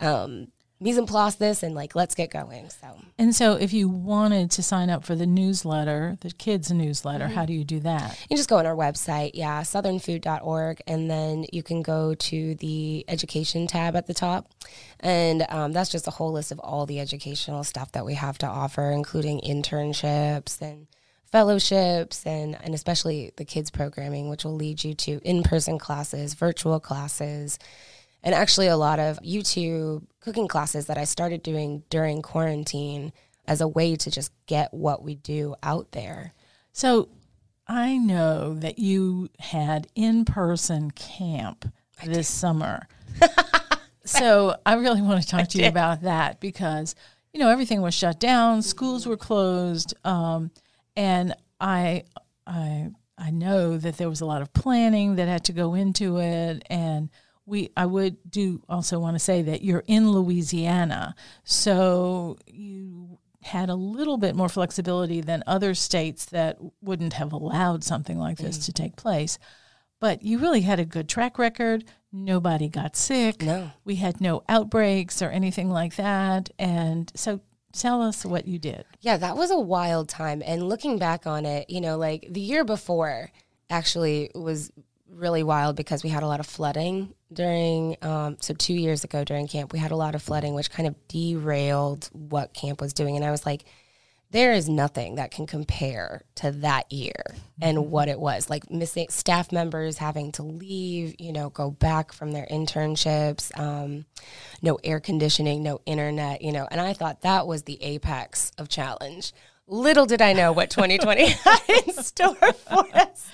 um, 0.00 0.48
mise 0.80 0.96
en 0.96 1.06
place 1.06 1.34
this 1.34 1.62
and 1.62 1.74
like 1.74 1.94
let's 1.94 2.14
get 2.14 2.30
going. 2.30 2.68
So 2.70 2.96
And 3.18 3.34
so 3.34 3.54
if 3.54 3.72
you 3.72 3.88
wanted 3.88 4.50
to 4.52 4.62
sign 4.62 4.88
up 4.88 5.04
for 5.04 5.14
the 5.14 5.26
newsletter, 5.26 6.16
the 6.20 6.30
kids 6.30 6.70
newsletter, 6.70 7.28
how 7.28 7.44
do 7.44 7.52
you 7.52 7.64
do 7.64 7.80
that? 7.80 8.18
you 8.30 8.36
just 8.36 8.48
go 8.48 8.56
on 8.56 8.66
our 8.66 8.74
website, 8.74 9.32
yeah, 9.34 9.60
southernfood.org, 9.60 10.80
and 10.86 11.10
then 11.10 11.44
you 11.52 11.62
can 11.62 11.82
go 11.82 12.14
to 12.14 12.54
the 12.56 13.04
education 13.08 13.66
tab 13.66 13.94
at 13.94 14.06
the 14.06 14.14
top. 14.14 14.50
And 15.00 15.44
um, 15.50 15.72
that's 15.72 15.90
just 15.90 16.08
a 16.08 16.12
whole 16.12 16.32
list 16.32 16.50
of 16.50 16.58
all 16.60 16.86
the 16.86 16.98
educational 16.98 17.62
stuff 17.64 17.92
that 17.92 18.06
we 18.06 18.14
have 18.14 18.38
to 18.38 18.46
offer, 18.46 18.90
including 18.90 19.40
internships 19.40 20.60
and 20.62 20.86
fellowships 21.30 22.26
and, 22.26 22.58
and 22.62 22.74
especially 22.74 23.32
the 23.36 23.44
kids 23.44 23.70
programming, 23.70 24.28
which 24.28 24.44
will 24.44 24.54
lead 24.54 24.82
you 24.82 24.94
to 24.94 25.20
in 25.24 25.42
person 25.42 25.78
classes, 25.78 26.34
virtual 26.34 26.80
classes, 26.80 27.58
and 28.22 28.34
actually 28.34 28.66
a 28.66 28.76
lot 28.76 28.98
of 28.98 29.18
YouTube 29.20 30.04
cooking 30.20 30.48
classes 30.48 30.86
that 30.86 30.98
I 30.98 31.04
started 31.04 31.42
doing 31.42 31.82
during 31.90 32.22
quarantine 32.22 33.12
as 33.46 33.60
a 33.60 33.68
way 33.68 33.96
to 33.96 34.10
just 34.10 34.32
get 34.46 34.72
what 34.72 35.02
we 35.02 35.14
do 35.14 35.54
out 35.62 35.92
there. 35.92 36.34
So 36.72 37.08
I 37.66 37.96
know 37.96 38.54
that 38.54 38.78
you 38.78 39.28
had 39.38 39.86
in 39.94 40.24
person 40.24 40.90
camp 40.90 41.72
this 42.04 42.28
summer. 42.28 42.86
so 44.04 44.56
I 44.66 44.74
really 44.74 45.02
want 45.02 45.22
to 45.22 45.28
talk 45.28 45.48
to 45.48 45.58
you 45.58 45.68
about 45.68 46.02
that 46.02 46.40
because, 46.40 46.94
you 47.32 47.40
know, 47.40 47.48
everything 47.48 47.80
was 47.80 47.94
shut 47.94 48.20
down, 48.20 48.62
schools 48.62 49.06
were 49.06 49.16
closed. 49.16 49.94
Um, 50.04 50.50
and 50.96 51.34
I, 51.60 52.04
I 52.46 52.90
I 53.20 53.30
know 53.30 53.76
that 53.76 53.98
there 53.98 54.08
was 54.08 54.22
a 54.22 54.26
lot 54.26 54.40
of 54.40 54.52
planning 54.54 55.16
that 55.16 55.28
had 55.28 55.44
to 55.44 55.52
go 55.52 55.74
into 55.74 56.18
it, 56.18 56.64
and 56.70 57.10
we 57.46 57.70
I 57.76 57.86
would 57.86 58.16
do 58.30 58.62
also 58.68 58.98
want 58.98 59.16
to 59.16 59.18
say 59.18 59.42
that 59.42 59.62
you're 59.62 59.84
in 59.86 60.10
Louisiana, 60.12 61.14
so 61.44 62.38
you 62.46 63.18
had 63.42 63.70
a 63.70 63.74
little 63.74 64.18
bit 64.18 64.36
more 64.36 64.48
flexibility 64.48 65.20
than 65.20 65.42
other 65.46 65.74
states 65.74 66.26
that 66.26 66.58
wouldn't 66.82 67.14
have 67.14 67.32
allowed 67.32 67.82
something 67.82 68.18
like 68.18 68.38
this 68.38 68.58
mm. 68.58 68.64
to 68.66 68.72
take 68.72 68.96
place. 68.96 69.38
But 69.98 70.22
you 70.22 70.38
really 70.38 70.62
had 70.62 70.80
a 70.80 70.84
good 70.84 71.08
track 71.08 71.38
record. 71.38 71.84
Nobody 72.12 72.68
got 72.68 72.96
sick. 72.96 73.42
No. 73.42 73.70
We 73.84 73.96
had 73.96 74.20
no 74.20 74.42
outbreaks 74.48 75.22
or 75.22 75.30
anything 75.30 75.70
like 75.70 75.96
that. 75.96 76.50
And 76.58 77.12
so 77.14 77.40
tell 77.72 78.02
us 78.02 78.24
what 78.24 78.46
you 78.46 78.58
did. 78.58 78.84
Yeah, 79.00 79.16
that 79.18 79.36
was 79.36 79.50
a 79.50 79.58
wild 79.58 80.08
time. 80.08 80.42
And 80.44 80.68
looking 80.68 80.98
back 80.98 81.26
on 81.26 81.44
it, 81.46 81.68
you 81.70 81.80
know, 81.80 81.96
like 81.96 82.26
the 82.30 82.40
year 82.40 82.64
before 82.64 83.30
actually 83.68 84.30
was 84.34 84.72
really 85.08 85.42
wild 85.42 85.76
because 85.76 86.02
we 86.02 86.10
had 86.10 86.22
a 86.22 86.26
lot 86.26 86.40
of 86.40 86.46
flooding 86.46 87.14
during 87.32 87.96
um, 88.02 88.36
so 88.40 88.54
two 88.54 88.74
years 88.74 89.04
ago 89.04 89.24
during 89.24 89.46
camp 89.46 89.72
we 89.72 89.78
had 89.78 89.90
a 89.90 89.96
lot 89.96 90.14
of 90.14 90.22
flooding 90.22 90.54
which 90.54 90.70
kind 90.70 90.86
of 90.86 90.94
derailed 91.08 92.08
what 92.12 92.52
camp 92.52 92.80
was 92.80 92.92
doing. 92.92 93.16
And 93.16 93.24
i 93.24 93.30
was 93.30 93.46
like 93.46 93.64
there 94.32 94.52
is 94.52 94.68
nothing 94.68 95.16
that 95.16 95.32
can 95.32 95.46
compare 95.46 96.22
to 96.36 96.52
that 96.52 96.90
year 96.92 97.34
and 97.60 97.76
mm-hmm. 97.76 97.90
what 97.90 98.08
it 98.08 98.18
was 98.18 98.48
like 98.48 98.70
missing 98.70 99.06
staff 99.10 99.50
members 99.50 99.98
having 99.98 100.32
to 100.32 100.42
leave 100.42 101.14
you 101.18 101.32
know 101.32 101.50
go 101.50 101.70
back 101.70 102.12
from 102.12 102.32
their 102.32 102.46
internships 102.50 103.56
um, 103.58 104.04
no 104.62 104.78
air 104.84 105.00
conditioning 105.00 105.62
no 105.62 105.80
internet 105.86 106.42
you 106.42 106.52
know. 106.52 106.66
And 106.70 106.80
i 106.80 106.92
thought 106.92 107.22
that 107.22 107.46
was 107.46 107.64
the 107.64 107.82
apex 107.82 108.52
of 108.58 108.68
challenge. 108.68 109.32
Little 109.66 110.06
did 110.06 110.22
i 110.22 110.32
know 110.32 110.52
what 110.52 110.70
2020 110.76 111.26
had 111.28 111.60
in 111.86 111.92
store 112.02 112.34
for 112.34 112.84
us. 112.94 113.28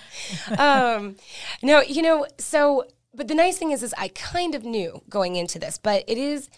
Um, 0.59 1.17
no 1.63 1.83
you 1.83 2.03
know 2.03 2.27
so 2.39 2.85
but 3.17 3.29
the 3.29 3.35
nice 3.35 3.59
thing 3.59 3.71
is 3.71 3.83
is 3.83 3.95
i 3.99 4.09
kind 4.09 4.55
of 4.55 4.65
knew 4.65 5.03
going 5.09 5.37
into 5.37 5.59
this 5.59 5.79
but 5.79 6.05
it 6.07 6.19
is 6.19 6.49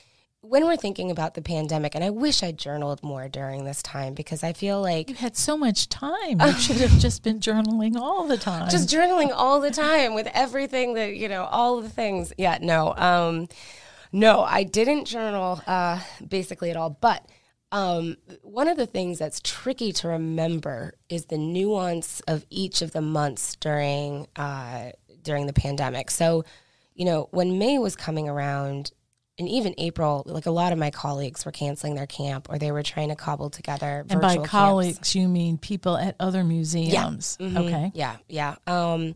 when 0.41 0.65
we're 0.65 0.77
thinking 0.77 1.11
about 1.11 1.35
the 1.35 1.43
pandemic, 1.43 1.95
and 1.95 2.05
I 2.05 2.11
wish 2.11 2.43
I 2.43 2.53
journaled 2.53 3.03
more 3.03 3.29
during 3.29 3.65
this 3.65 3.83
time 3.83 4.15
because 4.15 4.45
I 4.45 4.53
feel 4.53 4.81
like 4.81 5.11
you 5.11 5.17
had 5.17 5.37
so 5.37 5.57
much 5.57 5.89
time. 5.89 6.41
You 6.41 6.53
should 6.59 6.77
have 6.77 6.99
just 6.99 7.25
been 7.25 7.41
journaling 7.41 7.97
all 7.97 8.27
the 8.27 8.37
time. 8.37 8.71
Just 8.71 8.89
journaling 8.89 9.33
all 9.35 9.61
the 9.61 9.71
time 9.71 10.15
with 10.15 10.29
everything 10.33 10.95
that 10.95 11.17
you 11.17 11.29
know, 11.29 11.45
all 11.45 11.81
the 11.81 11.89
things. 11.89 12.33
Yeah, 12.39 12.59
no, 12.61 12.95
um, 12.97 13.49
no, 14.13 14.43
I 14.43 14.63
didn't 14.63 15.07
journal 15.07 15.61
uh, 15.67 16.01
basically 16.27 16.71
at 16.71 16.77
all. 16.77 16.91
But 16.91 17.27
um, 17.73 18.17
one 18.43 18.69
of 18.69 18.77
the 18.77 18.87
things 18.87 19.19
that's 19.19 19.41
tricky 19.41 19.93
to 19.93 20.09
remember 20.09 20.95
is 21.09 21.27
the 21.27 21.39
nuance 21.39 22.21
of 22.29 22.47
each 22.49 22.81
of 22.81 22.93
the 22.93 23.03
months 23.03 23.57
during 23.57 24.29
uh, 24.37 24.91
during 25.29 25.47
the 25.47 25.53
pandemic. 25.53 26.11
So, 26.11 26.45
you 26.95 27.05
know, 27.05 27.29
when 27.31 27.59
May 27.59 27.79
was 27.79 27.95
coming 27.95 28.29
around 28.29 28.91
and 29.39 29.49
even 29.49 29.75
April, 29.79 30.25
like 30.27 30.47
a 30.47 30.51
lot 30.51 30.73
of 30.73 30.79
my 30.79 30.91
colleagues 30.91 31.45
were 31.45 31.53
canceling 31.53 31.95
their 31.95 32.07
camp 32.07 32.49
or 32.51 32.59
they 32.59 32.73
were 32.73 32.83
trying 32.83 33.11
to 33.11 33.15
cobble 33.15 33.51
together. 33.51 34.05
And 34.09 34.21
by 34.21 34.39
colleagues, 34.39 34.97
camps. 34.97 35.15
you 35.15 35.29
mean 35.29 35.59
people 35.59 35.97
at 35.97 36.17
other 36.19 36.43
museums? 36.43 37.37
Yeah. 37.39 37.47
Mm-hmm. 37.47 37.57
Okay. 37.59 37.93
Yeah, 37.95 38.17
yeah. 38.29 38.57
Um, 38.67 39.15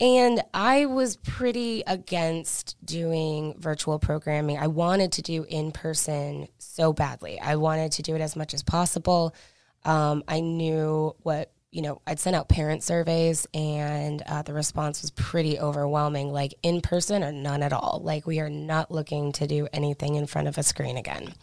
and 0.00 0.42
I 0.52 0.86
was 0.86 1.16
pretty 1.16 1.84
against 1.86 2.76
doing 2.84 3.54
virtual 3.58 4.00
programming. 4.00 4.58
I 4.58 4.66
wanted 4.66 5.12
to 5.12 5.22
do 5.22 5.44
in 5.44 5.70
person 5.70 6.48
so 6.58 6.92
badly. 6.92 7.38
I 7.38 7.56
wanted 7.56 7.92
to 7.92 8.02
do 8.02 8.16
it 8.16 8.20
as 8.20 8.34
much 8.34 8.54
as 8.54 8.64
possible. 8.64 9.36
Um, 9.84 10.24
I 10.26 10.40
knew 10.40 11.14
what 11.22 11.52
you 11.74 11.82
know, 11.82 12.00
I'd 12.06 12.20
sent 12.20 12.36
out 12.36 12.48
parent 12.48 12.84
surveys 12.84 13.48
and 13.52 14.22
uh, 14.22 14.42
the 14.42 14.54
response 14.54 15.02
was 15.02 15.10
pretty 15.10 15.58
overwhelming, 15.58 16.32
like 16.32 16.54
in 16.62 16.80
person 16.80 17.24
or 17.24 17.32
none 17.32 17.64
at 17.64 17.72
all. 17.72 18.00
Like, 18.04 18.28
we 18.28 18.38
are 18.38 18.48
not 18.48 18.92
looking 18.92 19.32
to 19.32 19.48
do 19.48 19.66
anything 19.72 20.14
in 20.14 20.28
front 20.28 20.46
of 20.46 20.56
a 20.56 20.62
screen 20.62 20.96
again. 20.96 21.34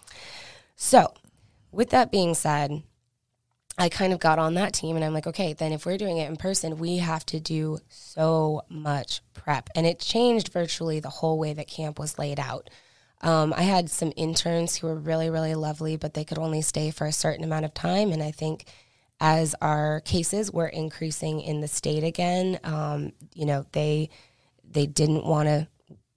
So, 0.77 1.13
with 1.73 1.89
that 1.89 2.13
being 2.13 2.33
said, 2.33 2.81
I 3.77 3.89
kind 3.89 4.13
of 4.13 4.21
got 4.21 4.39
on 4.39 4.53
that 4.53 4.73
team 4.73 4.95
and 4.95 5.03
I'm 5.03 5.13
like, 5.13 5.27
okay, 5.27 5.51
then 5.51 5.73
if 5.73 5.85
we're 5.85 5.97
doing 5.97 6.17
it 6.17 6.29
in 6.29 6.37
person, 6.37 6.77
we 6.77 6.97
have 6.97 7.25
to 7.25 7.41
do 7.41 7.79
so 7.89 8.61
much 8.69 9.19
prep. 9.33 9.69
And 9.75 9.85
it 9.85 9.99
changed 9.99 10.53
virtually 10.53 11.01
the 11.01 11.09
whole 11.09 11.37
way 11.39 11.51
that 11.51 11.67
camp 11.67 11.99
was 11.99 12.17
laid 12.17 12.39
out. 12.39 12.69
Um, 13.19 13.53
I 13.53 13.63
had 13.63 13.91
some 13.91 14.13
interns 14.15 14.77
who 14.77 14.87
were 14.87 14.95
really, 14.95 15.29
really 15.29 15.55
lovely, 15.55 15.97
but 15.97 16.13
they 16.13 16.23
could 16.23 16.37
only 16.37 16.61
stay 16.61 16.89
for 16.89 17.05
a 17.05 17.11
certain 17.11 17.43
amount 17.43 17.65
of 17.65 17.73
time. 17.73 18.13
And 18.13 18.23
I 18.23 18.31
think 18.31 18.65
as 19.21 19.53
our 19.61 20.01
cases 20.01 20.51
were 20.51 20.67
increasing 20.67 21.41
in 21.41 21.61
the 21.61 21.67
state 21.67 22.03
again, 22.03 22.59
um, 22.63 23.13
you 23.35 23.45
know, 23.45 23.65
they 23.71 24.09
they 24.69 24.87
didn't 24.87 25.25
want 25.25 25.47
to 25.47 25.67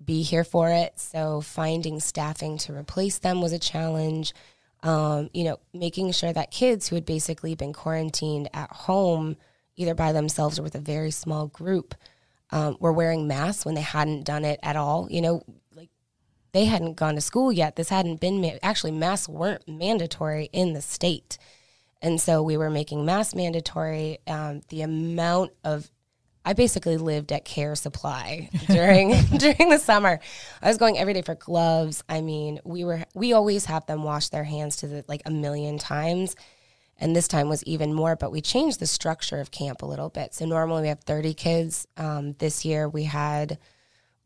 be 0.02 0.22
here 0.22 0.44
for 0.44 0.70
it. 0.70 0.98
So 0.98 1.42
finding 1.42 2.00
staffing 2.00 2.56
to 2.58 2.74
replace 2.74 3.18
them 3.18 3.42
was 3.42 3.52
a 3.52 3.58
challenge. 3.58 4.32
Um, 4.82 5.28
you 5.34 5.44
know, 5.44 5.60
making 5.72 6.12
sure 6.12 6.32
that 6.32 6.50
kids 6.50 6.88
who 6.88 6.96
had 6.96 7.04
basically 7.04 7.54
been 7.54 7.72
quarantined 7.72 8.48
at 8.54 8.70
home, 8.70 9.36
either 9.76 9.94
by 9.94 10.12
themselves 10.12 10.58
or 10.58 10.62
with 10.62 10.74
a 10.74 10.80
very 10.80 11.10
small 11.10 11.46
group, 11.48 11.94
um, 12.50 12.76
were 12.80 12.92
wearing 12.92 13.26
masks 13.26 13.66
when 13.66 13.74
they 13.74 13.80
hadn't 13.82 14.24
done 14.24 14.44
it 14.46 14.60
at 14.62 14.76
all. 14.76 15.08
You 15.10 15.20
know, 15.20 15.42
like 15.74 15.90
they 16.52 16.64
hadn't 16.64 16.94
gone 16.94 17.16
to 17.16 17.20
school 17.20 17.52
yet. 17.52 17.76
This 17.76 17.90
hadn't 17.90 18.20
been 18.20 18.40
ma- 18.40 18.58
actually 18.62 18.92
masks 18.92 19.28
weren't 19.28 19.68
mandatory 19.68 20.48
in 20.54 20.72
the 20.72 20.82
state. 20.82 21.36
And 22.02 22.20
so 22.20 22.42
we 22.42 22.56
were 22.56 22.70
making 22.70 23.04
mask 23.04 23.34
mandatory. 23.34 24.18
Um, 24.26 24.60
the 24.68 24.82
amount 24.82 25.52
of 25.64 25.90
I 26.44 26.52
basically 26.52 26.98
lived 26.98 27.32
at 27.32 27.44
Care 27.44 27.74
Supply 27.74 28.50
during 28.66 29.10
during 29.38 29.70
the 29.70 29.78
summer. 29.78 30.20
I 30.60 30.68
was 30.68 30.76
going 30.76 30.98
every 30.98 31.14
day 31.14 31.22
for 31.22 31.34
gloves. 31.34 32.04
I 32.08 32.20
mean, 32.20 32.60
we 32.64 32.84
were 32.84 33.04
we 33.14 33.32
always 33.32 33.64
have 33.66 33.86
them 33.86 34.02
wash 34.02 34.28
their 34.28 34.44
hands 34.44 34.76
to 34.76 34.86
the, 34.86 35.04
like 35.08 35.22
a 35.24 35.30
million 35.30 35.78
times, 35.78 36.36
and 36.98 37.16
this 37.16 37.28
time 37.28 37.48
was 37.48 37.64
even 37.64 37.94
more. 37.94 38.16
But 38.16 38.32
we 38.32 38.42
changed 38.42 38.78
the 38.78 38.86
structure 38.86 39.40
of 39.40 39.50
camp 39.50 39.82
a 39.82 39.86
little 39.86 40.10
bit. 40.10 40.34
So 40.34 40.44
normally 40.44 40.82
we 40.82 40.88
have 40.88 41.00
thirty 41.00 41.32
kids. 41.32 41.86
Um, 41.96 42.34
this 42.34 42.64
year 42.64 42.88
we 42.88 43.04
had 43.04 43.58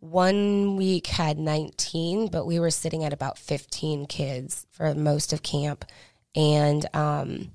one 0.01 0.77
week 0.77 1.07
had 1.07 1.39
nineteen, 1.39 2.29
but 2.29 2.47
we 2.47 2.59
were 2.59 2.71
sitting 2.71 3.05
at 3.05 3.13
about 3.13 3.39
fifteen 3.39 4.07
kids 4.07 4.67
for 4.73 4.93
most 4.93 5.33
of 5.33 5.45
camp, 5.45 5.85
and 6.35 6.85
um, 6.97 7.53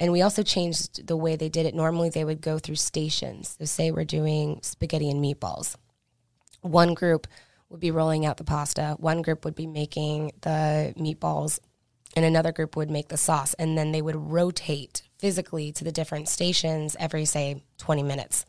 and 0.00 0.12
we 0.12 0.22
also 0.22 0.42
changed 0.42 1.06
the 1.06 1.16
way 1.16 1.36
they 1.36 1.48
did 1.48 1.66
it. 1.66 1.74
Normally, 1.74 2.10
they 2.10 2.24
would 2.24 2.40
go 2.40 2.58
through 2.58 2.76
stations. 2.76 3.56
So, 3.58 3.64
say 3.64 3.90
we're 3.90 4.04
doing 4.04 4.60
spaghetti 4.62 5.10
and 5.10 5.22
meatballs. 5.22 5.76
One 6.60 6.94
group 6.94 7.26
would 7.68 7.80
be 7.80 7.90
rolling 7.90 8.26
out 8.26 8.36
the 8.36 8.44
pasta, 8.44 8.96
one 8.98 9.22
group 9.22 9.44
would 9.44 9.54
be 9.54 9.66
making 9.66 10.32
the 10.42 10.94
meatballs, 10.98 11.58
and 12.14 12.24
another 12.24 12.52
group 12.52 12.76
would 12.76 12.90
make 12.90 13.08
the 13.08 13.16
sauce. 13.16 13.54
And 13.54 13.76
then 13.76 13.92
they 13.92 14.02
would 14.02 14.16
rotate 14.16 15.02
physically 15.18 15.72
to 15.72 15.84
the 15.84 15.92
different 15.92 16.28
stations 16.28 16.94
every, 17.00 17.24
say, 17.24 17.62
20 17.78 18.02
minutes. 18.02 18.44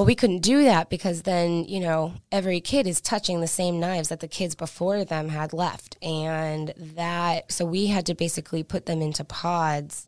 Well, 0.00 0.06
we 0.06 0.14
couldn't 0.14 0.38
do 0.38 0.64
that 0.64 0.88
because 0.88 1.24
then, 1.24 1.64
you 1.64 1.78
know, 1.78 2.14
every 2.32 2.62
kid 2.62 2.86
is 2.86 3.02
touching 3.02 3.42
the 3.42 3.46
same 3.46 3.78
knives 3.78 4.08
that 4.08 4.20
the 4.20 4.28
kids 4.28 4.54
before 4.54 5.04
them 5.04 5.28
had 5.28 5.52
left. 5.52 5.98
And 6.00 6.72
that, 6.94 7.52
so 7.52 7.66
we 7.66 7.88
had 7.88 8.06
to 8.06 8.14
basically 8.14 8.62
put 8.62 8.86
them 8.86 9.02
into 9.02 9.24
pods 9.24 10.06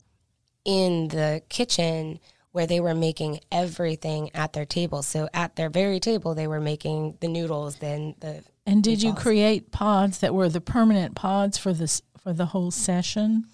in 0.64 1.08
the 1.08 1.42
kitchen 1.50 2.20
where 2.52 2.66
they 2.66 2.80
were 2.80 2.94
making 2.94 3.40
everything 3.52 4.30
at 4.32 4.54
their 4.54 4.64
table. 4.64 5.02
So 5.02 5.28
at 5.34 5.56
their 5.56 5.68
very 5.68 6.00
table, 6.00 6.34
they 6.34 6.46
were 6.46 6.58
making 6.58 7.18
the 7.20 7.28
noodles, 7.28 7.76
then 7.76 8.14
the. 8.20 8.42
And 8.64 8.82
did 8.82 9.00
meatballs. 9.00 9.02
you 9.02 9.12
create 9.12 9.72
pods 9.72 10.20
that 10.20 10.32
were 10.32 10.48
the 10.48 10.62
permanent 10.62 11.16
pods 11.16 11.58
for 11.58 11.74
this 11.74 12.00
for 12.22 12.32
the 12.32 12.46
whole 12.46 12.70
session? 12.70 13.44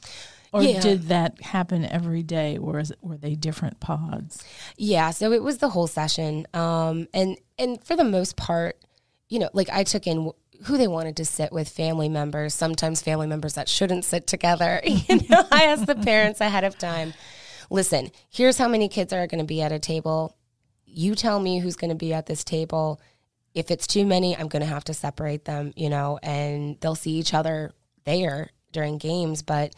Or 0.53 0.63
yeah. 0.63 0.81
did 0.81 1.09
that 1.09 1.41
happen 1.43 1.85
every 1.85 2.23
day? 2.23 2.57
Or 2.57 2.83
were 3.03 3.17
they 3.17 3.35
different 3.35 3.81
pods? 3.81 4.45
Yeah, 4.77 5.11
so 5.11 5.33
it 5.33 5.43
was 5.43 5.59
the 5.59 5.69
whole 5.69 5.87
session, 5.87 6.47
um, 6.55 7.09
and 7.13 7.37
and 7.59 7.83
for 7.85 7.97
the 7.97 8.05
most 8.05 8.37
part, 8.37 8.79
you 9.29 9.39
know, 9.39 9.51
like 9.53 9.69
I 9.71 9.85
took 9.85 10.07
in 10.07 10.33
who 10.65 10.77
they 10.77 10.89
wanted 10.89 11.17
to 11.17 11.25
sit 11.25 11.53
with, 11.53 11.69
family 11.69 12.09
members, 12.09 12.55
sometimes 12.55 13.01
family 13.01 13.27
members 13.27 13.55
that 13.55 13.69
shouldn't 13.69 14.05
sit 14.05 14.27
together. 14.27 14.81
you 14.85 15.21
know, 15.29 15.45
I 15.53 15.65
asked 15.65 15.87
the 15.87 15.95
parents 15.95 16.41
ahead 16.41 16.65
of 16.65 16.79
time. 16.79 17.15
Listen, 17.71 18.11
here's 18.31 18.59
how 18.59 18.69
many 18.69 18.89
kids 18.89 19.13
are 19.13 19.27
going 19.27 19.41
to 19.41 19.47
be 19.47 19.63
at 19.63 19.73
a 19.73 19.79
table. 19.79 20.37
You 20.85 21.15
tell 21.15 21.39
me 21.39 21.59
who's 21.59 21.77
going 21.77 21.91
to 21.91 21.97
be 21.97 22.13
at 22.13 22.27
this 22.27 22.43
table. 22.43 23.01
If 23.55 23.71
it's 23.71 23.87
too 23.87 24.07
many, 24.07 24.37
I'm 24.37 24.49
going 24.49 24.63
to 24.63 24.67
have 24.67 24.85
to 24.85 24.95
separate 24.95 25.45
them, 25.45 25.73
you 25.77 25.91
know, 25.91 26.19
and 26.23 26.79
they'll 26.81 26.95
see 26.95 27.13
each 27.13 27.35
other 27.35 27.73
there 28.05 28.51
during 28.73 28.99
games, 28.99 29.43
but 29.43 29.75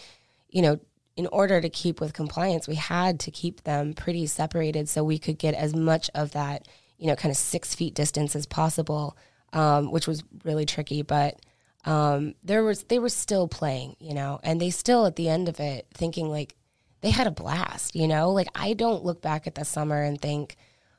you 0.50 0.62
know, 0.62 0.78
in 1.16 1.26
order 1.28 1.60
to 1.60 1.68
keep 1.68 2.00
with 2.00 2.12
compliance, 2.12 2.68
we 2.68 2.76
had 2.76 3.20
to 3.20 3.30
keep 3.30 3.62
them 3.64 3.92
pretty 3.94 4.26
separated 4.26 4.88
so 4.88 5.04
we 5.04 5.18
could 5.18 5.38
get 5.38 5.54
as 5.54 5.74
much 5.74 6.10
of 6.14 6.32
that, 6.32 6.66
you 6.98 7.06
know, 7.06 7.16
kind 7.16 7.30
of 7.30 7.36
six 7.36 7.74
feet 7.74 7.94
distance 7.94 8.34
as 8.36 8.46
possible, 8.46 9.16
um, 9.52 9.90
which 9.90 10.06
was 10.06 10.22
really 10.44 10.64
tricky. 10.64 11.02
But 11.02 11.38
um, 11.84 12.34
there 12.42 12.62
was 12.62 12.84
they 12.84 12.98
were 12.98 13.08
still 13.08 13.48
playing, 13.48 13.96
you 13.98 14.14
know, 14.14 14.40
and 14.42 14.60
they 14.60 14.70
still 14.70 15.06
at 15.06 15.16
the 15.16 15.28
end 15.28 15.48
of 15.48 15.60
it 15.60 15.86
thinking 15.94 16.30
like 16.30 16.54
they 17.00 17.10
had 17.10 17.26
a 17.26 17.32
blast, 17.32 17.94
you 17.96 18.06
know? 18.06 18.30
Like 18.30 18.48
I 18.54 18.74
don't 18.74 19.04
look 19.04 19.20
back 19.22 19.46
at 19.46 19.54
the 19.54 19.64
summer 19.64 20.02
and 20.02 20.20
think, 20.20 20.56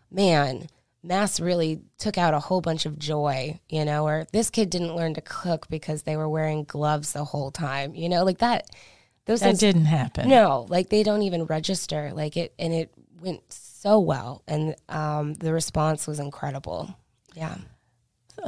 man, 0.10 0.68
mass 1.04 1.40
really 1.40 1.82
took 1.98 2.18
out 2.18 2.34
a 2.34 2.40
whole 2.40 2.62
bunch 2.62 2.86
of 2.86 3.00
joy, 3.00 3.60
you 3.70 3.86
know, 3.86 4.06
or 4.06 4.26
this 4.34 4.50
kid 4.50 4.70
didn't 4.70 4.96
learn 4.96 5.14
to 5.16 5.22
cook 5.22 5.68
because 5.70 6.04
they 6.04 6.18
were 6.18 6.30
wearing 6.30 6.64
gloves 6.64 7.14
the 7.14 7.26
whole 7.26 7.52
time, 7.52 7.96
you 7.96 8.10
know, 8.10 8.24
like 8.24 8.40
that. 8.40 8.68
Those 9.26 9.42
that 9.42 9.48
things, 9.48 9.60
didn't 9.60 9.86
happen. 9.86 10.30
No, 10.30 10.66
like 10.70 10.90
they 10.90 11.04
don't 11.04 11.22
even 11.22 11.46
register. 11.46 12.12
Like 12.14 12.38
it, 12.38 12.54
and 12.58 12.74
it 12.74 12.92
went 13.22 13.42
so 13.50 14.00
well, 14.00 14.44
and 14.48 14.76
um, 14.90 15.36
the 15.36 15.54
response 15.54 16.08
was 16.08 16.20
incredible. 16.20 16.96
Yeah, 17.36 17.58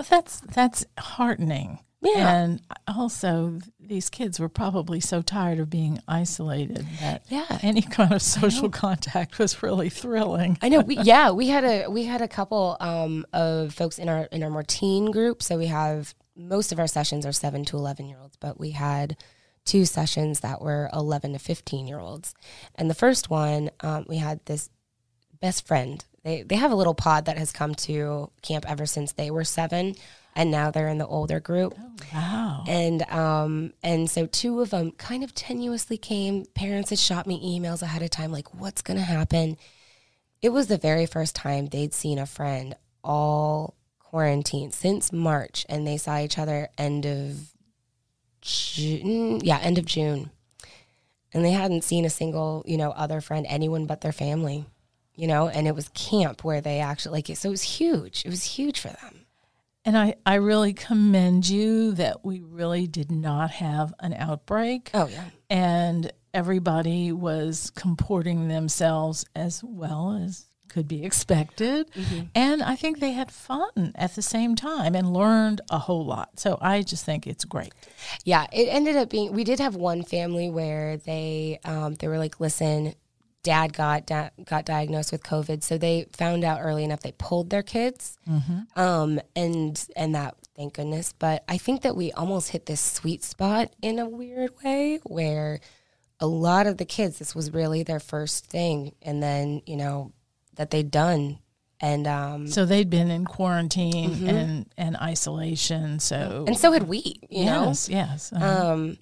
that's 0.10 0.42
that's 0.42 0.86
heartening. 0.98 1.80
Yeah. 2.04 2.36
And 2.36 2.62
also, 2.86 3.60
these 3.80 4.10
kids 4.10 4.40
were 4.40 4.50
probably 4.50 5.00
so 5.00 5.22
tired 5.22 5.60
of 5.60 5.70
being 5.70 6.00
isolated 6.08 6.86
that 7.00 7.24
yeah. 7.30 7.60
any 7.62 7.82
kind 7.82 8.12
of 8.12 8.22
social 8.22 8.70
contact 8.70 9.40
was 9.40 9.64
really 9.64 9.90
thrilling. 9.90 10.58
I 10.62 10.70
know. 10.70 10.82
We, 10.82 10.98
yeah, 10.98 11.32
we 11.32 11.48
had 11.48 11.64
a 11.64 11.88
we 11.88 12.04
had 12.04 12.22
a 12.22 12.28
couple 12.28 12.76
um, 12.82 13.26
of 13.32 13.74
folks 13.74 14.00
in 14.00 14.10
our 14.10 14.24
in 14.26 14.44
our 14.44 14.50
more 14.50 14.64
teen 14.64 15.12
group. 15.12 15.42
So 15.42 15.58
we 15.58 15.68
have 15.68 16.14
most 16.36 16.72
of 16.72 16.80
our 16.80 16.88
sessions 16.88 17.26
are 17.26 17.32
seven 17.32 17.64
to 17.66 17.78
eleven 17.78 18.10
year 18.10 18.18
olds, 18.22 18.36
but 18.36 18.60
we 18.60 18.72
had 18.72 19.16
two 19.66 19.86
sessions 19.86 20.42
that 20.42 20.62
were 20.62 20.90
eleven 20.94 21.34
to 21.34 21.40
fifteen 21.40 21.88
year 21.88 22.00
olds. 22.00 22.34
And 22.76 22.90
the 22.90 22.96
first 22.96 23.30
one, 23.30 23.72
um, 23.82 24.06
we 24.08 24.18
had 24.18 24.44
this 24.46 24.70
best 25.42 25.68
friend. 25.68 26.04
They 26.24 26.44
they 26.44 26.56
have 26.56 26.72
a 26.72 26.76
little 26.76 26.94
pod 26.94 27.26
that 27.26 27.38
has 27.38 27.52
come 27.52 27.76
to 27.76 28.32
camp 28.42 28.70
ever 28.70 28.86
since 28.86 29.12
they 29.12 29.32
were 29.32 29.44
seven 29.44 29.96
and 30.36 30.52
now 30.52 30.72
they're 30.72 30.88
in 30.88 30.98
the 30.98 31.08
older 31.08 31.40
group. 31.40 31.76
Oh, 31.80 31.92
wow. 32.14 32.64
And 32.68 33.04
um 33.10 33.74
and 33.84 34.10
so 34.10 34.26
two 34.26 34.62
of 34.62 34.70
them 34.70 34.92
kind 34.92 35.24
of 35.24 35.34
tenuously 35.34 36.02
came. 36.02 36.46
Parents 36.54 36.90
had 36.90 37.00
shot 37.00 37.28
me 37.28 37.60
emails 37.60 37.82
ahead 37.82 38.02
of 38.02 38.10
time 38.10 38.32
like 38.32 38.54
what's 38.54 38.82
going 38.82 38.98
to 38.98 39.04
happen. 39.04 39.58
It 40.42 40.50
was 40.50 40.68
the 40.68 40.78
very 40.78 41.06
first 41.06 41.36
time 41.36 41.68
they'd 41.68 41.94
seen 41.94 42.20
a 42.20 42.26
friend 42.26 42.76
all 43.04 43.76
quarantine 44.00 44.72
since 44.72 45.12
March 45.12 45.66
and 45.70 45.86
they 45.86 45.98
saw 45.98 46.20
each 46.20 46.38
other 46.38 46.70
end 46.78 47.06
of 47.06 47.53
June, 48.44 49.40
mm, 49.40 49.42
yeah, 49.44 49.58
end 49.60 49.78
of 49.78 49.86
June. 49.86 50.30
And 51.34 51.44
they 51.44 51.52
hadn't 51.52 51.84
seen 51.84 52.06
a 52.06 52.10
single, 52.10 52.64
you 52.68 52.78
know, 52.78 52.92
other 52.92 53.20
friend, 53.20 53.46
anyone 53.50 53.86
but 53.88 54.02
their 54.02 54.12
family, 54.12 54.66
you 55.16 55.28
know, 55.28 55.48
and 55.48 55.68
it 55.68 55.74
was 55.74 55.90
camp 55.90 56.44
where 56.44 56.62
they 56.62 56.80
actually 56.80 57.14
like. 57.24 57.38
So 57.38 57.50
it 57.50 57.52
was 57.52 57.64
huge. 57.64 58.24
It 58.26 58.30
was 58.30 58.44
huge 58.44 58.80
for 58.80 58.90
them. 58.90 59.26
And 59.86 59.98
I, 59.98 60.16
I 60.26 60.36
really 60.36 60.74
commend 60.74 61.50
you 61.50 61.94
that 61.94 62.24
we 62.24 62.42
really 62.42 62.88
did 62.88 63.12
not 63.12 63.52
have 63.52 63.94
an 64.00 64.14
outbreak. 64.14 64.92
Oh, 64.94 65.08
yeah. 65.08 65.26
And 65.50 66.12
everybody 66.34 67.12
was 67.12 67.72
comporting 67.76 68.48
themselves 68.48 69.26
as 69.36 69.64
well 69.64 70.22
as 70.24 70.46
could 70.74 70.88
be 70.88 71.06
expected. 71.06 71.92
Mm-hmm. 71.92 72.26
And 72.36 72.64
I 72.64 72.76
think 72.76 73.00
they 73.00 73.12
had 73.12 73.32
fun 73.32 73.94
at 73.96 74.16
the 74.16 74.22
same 74.22 74.56
time 74.56 74.96
and 74.96 75.14
learned 75.14 75.62
a 75.70 75.78
whole 75.78 76.06
lot. 76.06 76.40
So 76.40 76.58
I 76.62 76.82
just 76.82 77.06
think 77.06 77.28
it's 77.28 77.46
great. 77.46 77.74
Yeah, 78.26 78.48
it 78.52 78.68
ended 78.70 78.96
up 78.96 79.10
being, 79.10 79.32
we 79.34 79.44
did 79.44 79.60
have 79.60 79.76
one 79.76 80.04
family 80.04 80.50
where 80.50 80.98
they, 80.98 81.60
um, 81.64 81.96
they 81.96 82.08
were 82.08 82.18
like, 82.18 82.40
listen, 82.40 82.96
dad 83.44 83.74
got 83.74 84.06
da- 84.06 84.30
got 84.46 84.66
diagnosed 84.66 85.12
with 85.12 85.22
COVID, 85.22 85.64
so 85.64 85.78
they 85.78 86.08
found 86.14 86.44
out 86.44 86.60
early 86.62 86.84
enough. 86.84 87.02
They 87.02 87.14
pulled 87.18 87.50
their 87.50 87.62
kids, 87.62 88.18
mm-hmm. 88.28 88.80
um, 88.80 89.20
and 89.36 89.86
and 89.96 90.16
that 90.16 90.36
thank 90.56 90.76
goodness. 90.76 91.14
But 91.20 91.44
I 91.48 91.58
think 91.58 91.82
that 91.82 91.96
we 91.96 92.12
almost 92.14 92.50
hit 92.50 92.66
this 92.66 92.82
sweet 92.82 93.24
spot 93.24 93.72
in 93.82 94.00
a 94.00 94.08
weird 94.08 94.52
way 94.64 95.00
where 95.04 95.60
a 96.20 96.28
lot 96.28 96.68
of 96.68 96.78
the 96.78 96.86
kids 96.86 97.20
this 97.20 97.36
was 97.36 97.54
really 97.54 97.84
their 97.84 98.00
first 98.00 98.46
thing, 98.46 98.96
and 99.02 99.22
then 99.22 99.62
you 99.66 99.76
know 99.76 100.14
that 100.56 100.72
they'd 100.72 100.92
done. 100.92 101.40
And 101.80 102.08
um, 102.08 102.48
so 102.48 102.66
they'd 102.66 102.90
been 102.90 103.12
in 103.12 103.26
quarantine 103.26 104.12
mm-hmm. 104.12 104.30
and, 104.30 104.74
and 104.78 104.96
isolation. 104.98 106.00
So 106.00 106.46
and 106.48 106.58
so 106.58 106.72
had 106.72 106.84
we. 106.84 107.20
You 107.30 107.44
yes, 107.44 107.90
know, 107.90 107.96
yes. 107.96 108.32
Uh-huh. 108.32 108.72
Um, 108.72 108.98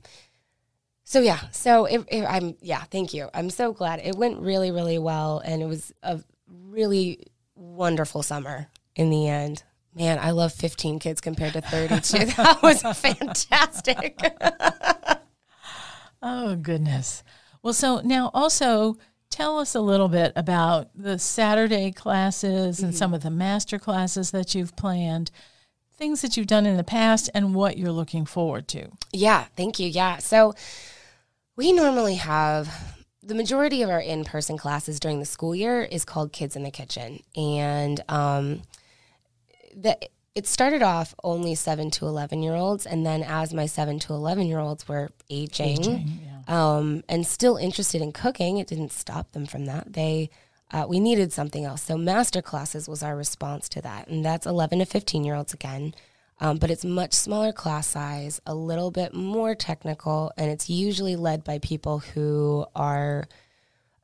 so 1.04 1.20
yeah, 1.20 1.40
so 1.52 1.86
it, 1.86 2.04
it, 2.08 2.24
I'm 2.24 2.56
yeah, 2.62 2.82
thank 2.84 3.14
you. 3.14 3.30
I'm 3.34 3.50
so 3.50 3.74
glad 3.74 4.00
it 4.00 4.16
went 4.16 4.40
really 4.40 4.72
really 4.72 4.98
well, 4.98 5.42
and 5.44 5.62
it 5.62 5.66
was 5.66 5.94
a 6.02 6.22
really 6.48 7.28
wonderful 7.54 8.24
summer 8.24 8.68
in 8.96 9.10
the 9.10 9.28
end. 9.28 9.64
Man, 9.94 10.20
I 10.20 10.32
love 10.32 10.54
15 10.54 11.00
kids 11.00 11.20
compared 11.20 11.54
to 11.54 11.62
32. 11.62 12.26
that 12.38 12.64
was 12.64 12.82
fantastic. 12.98 14.18
oh 16.22 16.56
goodness. 16.56 17.24
Well, 17.62 17.74
so 17.74 18.00
now 18.00 18.32
also 18.34 18.98
tell 19.32 19.58
us 19.58 19.74
a 19.74 19.82
little 19.82 20.10
bit 20.10 20.32
about 20.36 20.90
the 20.94 21.18
Saturday 21.18 21.92
classes 21.92 22.80
and 22.80 22.90
mm-hmm. 22.90 22.98
some 22.98 23.16
of 23.16 23.24
the 23.24 23.32
master 23.32 23.80
classes 23.80 24.30
that 24.32 24.54
you've 24.54 24.76
planned 24.76 25.32
things 26.02 26.22
that 26.22 26.36
you've 26.36 26.48
done 26.48 26.66
in 26.66 26.78
the 26.78 26.84
past 26.84 27.30
and 27.36 27.54
what 27.54 27.78
you're 27.78 27.92
looking 27.92 28.26
forward 28.26 28.68
to. 28.68 28.88
Yeah, 29.14 29.46
thank 29.56 29.80
you. 29.80 29.88
Yeah. 29.88 30.18
So 30.18 30.56
we 31.56 31.72
normally 31.72 32.16
have 32.16 32.96
the 33.22 33.36
majority 33.36 33.84
of 33.84 33.90
our 33.92 34.02
in 34.02 34.24
person 34.24 34.58
classes 34.58 35.00
during 35.00 35.20
the 35.20 35.26
school 35.26 35.54
year 35.54 35.84
is 35.84 36.04
called 36.04 36.34
Kids 36.34 36.56
in 36.56 36.64
the 36.64 36.72
Kitchen. 36.72 37.20
And 37.36 38.02
um, 38.10 38.64
the, 39.76 39.96
it 40.34 40.48
started 40.48 40.82
off 40.82 41.14
only 41.24 41.54
7 41.54 41.92
to 41.92 42.08
11 42.08 42.42
year 42.42 42.56
olds. 42.56 42.88
And 42.88 43.06
then 43.06 43.22
as 43.22 43.54
my 43.54 43.68
7 43.68 44.00
to 44.00 44.14
11 44.14 44.48
year 44.48 44.58
olds 44.58 44.88
were 44.88 45.12
aging, 45.30 45.82
aging 45.82 46.20
yeah. 46.26 46.31
Um, 46.48 47.04
and 47.10 47.26
still 47.26 47.58
interested 47.58 48.02
in 48.02 48.12
cooking, 48.12 48.58
it 48.58 48.68
didn't 48.68 48.92
stop 48.92 49.32
them 49.32 49.46
from 49.46 49.66
that. 49.66 49.94
They 49.94 50.30
uh, 50.72 50.86
we 50.88 51.02
needed 51.02 51.34
something 51.34 51.66
else. 51.66 51.82
So 51.82 51.98
master 51.98 52.42
classes 52.42 52.88
was 52.88 53.04
our 53.04 53.16
response 53.16 53.68
to 53.70 53.82
that. 53.82 54.08
And 54.08 54.24
that's 54.24 54.46
11 54.46 54.80
to 54.80 54.86
15 54.86 55.26
year 55.26 55.36
olds 55.36 55.54
again 55.54 55.94
um, 56.42 56.58
but 56.58 56.72
it's 56.72 56.84
much 56.84 57.14
smaller 57.14 57.54
class 57.54 57.86
size, 57.86 58.42
a 58.48 58.56
little 58.56 58.90
bit 58.90 59.14
more 59.14 59.54
technical, 59.54 60.32
and 60.36 60.50
it's 60.50 60.72
usually 60.72 61.16
led 61.16 61.44
by 61.44 61.60
people 61.60 62.00
who 62.00 62.66
are 62.76 63.28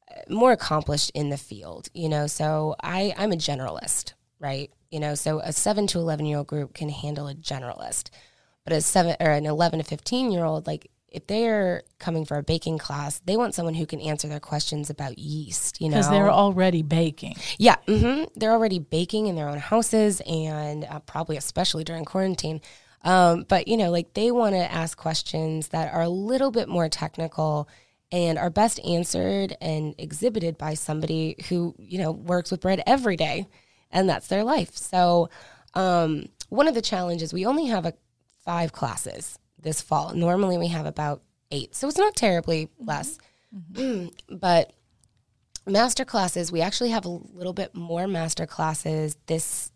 uh, 0.09 0.19
more 0.29 0.51
accomplished 0.51 1.09
in 1.15 1.31
the 1.31 1.37
field. 1.37 1.89
You 1.95 2.09
know, 2.09 2.27
so 2.27 2.75
I 2.81 3.15
I'm 3.17 3.31
a 3.31 3.37
generalist, 3.37 4.13
right? 4.39 4.71
You 4.91 4.99
know, 4.99 5.15
so 5.15 5.39
a 5.39 5.51
seven 5.51 5.87
to 5.87 5.99
eleven 5.99 6.27
year 6.27 6.37
old 6.37 6.47
group 6.47 6.75
can 6.75 6.89
handle 6.89 7.27
a 7.27 7.33
generalist, 7.33 8.11
but 8.63 8.71
a 8.71 8.81
seven 8.81 9.15
or 9.19 9.31
an 9.31 9.47
eleven 9.47 9.79
to 9.79 9.83
fifteen 9.83 10.31
year 10.31 10.45
old 10.45 10.67
like 10.67 10.91
if 11.09 11.25
they're 11.27 11.83
coming 11.99 12.25
for 12.25 12.37
a 12.37 12.43
baking 12.43 12.77
class, 12.77 13.19
they 13.25 13.37
want 13.37 13.55
someone 13.55 13.73
who 13.73 13.85
can 13.85 14.01
answer 14.01 14.27
their 14.27 14.39
questions 14.39 14.89
about 14.89 15.17
yeast, 15.17 15.79
you 15.79 15.89
know. 15.89 15.97
Because 15.97 16.09
they're 16.09 16.29
already 16.29 16.83
baking. 16.83 17.35
Yeah, 17.57 17.77
mm-hmm. 17.87 18.25
they're 18.35 18.51
already 18.51 18.79
baking 18.79 19.27
in 19.27 19.35
their 19.35 19.47
own 19.47 19.59
houses 19.59 20.21
and 20.21 20.83
uh, 20.85 20.99
probably 20.99 21.37
especially 21.37 21.83
during 21.83 22.05
quarantine. 22.05 22.61
Um, 23.03 23.45
but, 23.47 23.67
you 23.67 23.77
know, 23.77 23.89
like 23.89 24.13
they 24.15 24.31
want 24.31 24.55
to 24.55 24.71
ask 24.71 24.97
questions 24.97 25.69
that 25.69 25.93
are 25.93 26.01
a 26.01 26.09
little 26.09 26.51
bit 26.51 26.67
more 26.67 26.89
technical 26.89 27.69
and 28.11 28.37
are 28.37 28.49
best 28.49 28.79
answered 28.85 29.55
and 29.61 29.95
exhibited 29.97 30.57
by 30.57 30.73
somebody 30.73 31.35
who, 31.47 31.73
you 31.77 31.99
know, 31.99 32.11
works 32.11 32.51
with 32.51 32.61
bread 32.61 32.81
every 32.85 33.15
day 33.15 33.47
and 33.91 34.09
that's 34.09 34.27
their 34.27 34.43
life. 34.43 34.75
So, 34.75 35.29
um, 35.73 36.25
one 36.49 36.67
of 36.67 36.75
the 36.75 36.81
challenges, 36.81 37.33
we 37.33 37.45
only 37.45 37.67
have 37.67 37.85
a 37.85 37.93
five 38.43 38.71
classes 38.71 39.37
this 39.67 39.81
fall. 39.81 40.13
Normally 40.13 40.57
we 40.57 40.67
have 40.67 40.85
about 40.85 41.21
eight, 41.51 41.75
so 41.75 41.87
it's 41.87 41.97
not 41.97 42.15
terribly 42.15 42.69
less. 42.79 43.17
Mm-hmm. 43.55 44.35
but 44.37 44.73
master 45.65 46.05
classes, 46.05 46.51
we 46.51 46.61
actually 46.61 46.89
have 46.91 47.05
a 47.05 47.09
little 47.09 47.53
bit 47.53 47.75
more 47.75 48.07
master 48.07 48.45
classes 48.45 49.17
this 49.27 49.71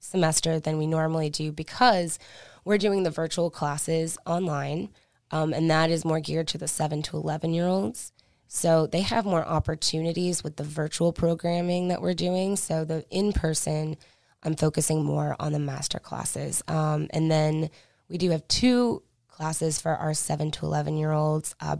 semester 0.00 0.58
than 0.60 0.78
we 0.78 0.86
normally 0.86 1.30
do 1.30 1.52
because 1.52 2.18
we're 2.64 2.78
doing 2.78 3.02
the 3.02 3.10
virtual 3.10 3.50
classes 3.50 4.18
online, 4.26 4.90
um, 5.30 5.52
and 5.52 5.70
that 5.70 5.90
is 5.90 6.04
more 6.04 6.20
geared 6.20 6.48
to 6.48 6.58
the 6.58 6.68
seven 6.68 7.02
to 7.02 7.16
11 7.16 7.52
year 7.52 7.66
olds. 7.66 8.12
So 8.46 8.86
they 8.86 9.00
have 9.00 9.24
more 9.24 9.44
opportunities 9.44 10.44
with 10.44 10.56
the 10.56 10.64
virtual 10.64 11.12
programming 11.12 11.88
that 11.88 12.00
we're 12.00 12.14
doing. 12.14 12.56
So 12.56 12.84
the 12.84 13.04
in 13.10 13.32
person, 13.32 13.96
I'm 14.42 14.54
focusing 14.54 15.04
more 15.04 15.34
on 15.40 15.52
the 15.52 15.58
master 15.58 15.98
classes. 15.98 16.62
Um, 16.68 17.08
and 17.10 17.30
then 17.30 17.70
we 18.08 18.16
do 18.16 18.30
have 18.30 18.46
two 18.46 19.02
classes 19.34 19.80
for 19.80 19.96
our 19.96 20.14
7 20.14 20.50
to 20.52 20.66
11 20.66 20.96
year 20.96 21.12
olds. 21.12 21.54
Uh, 21.60 21.76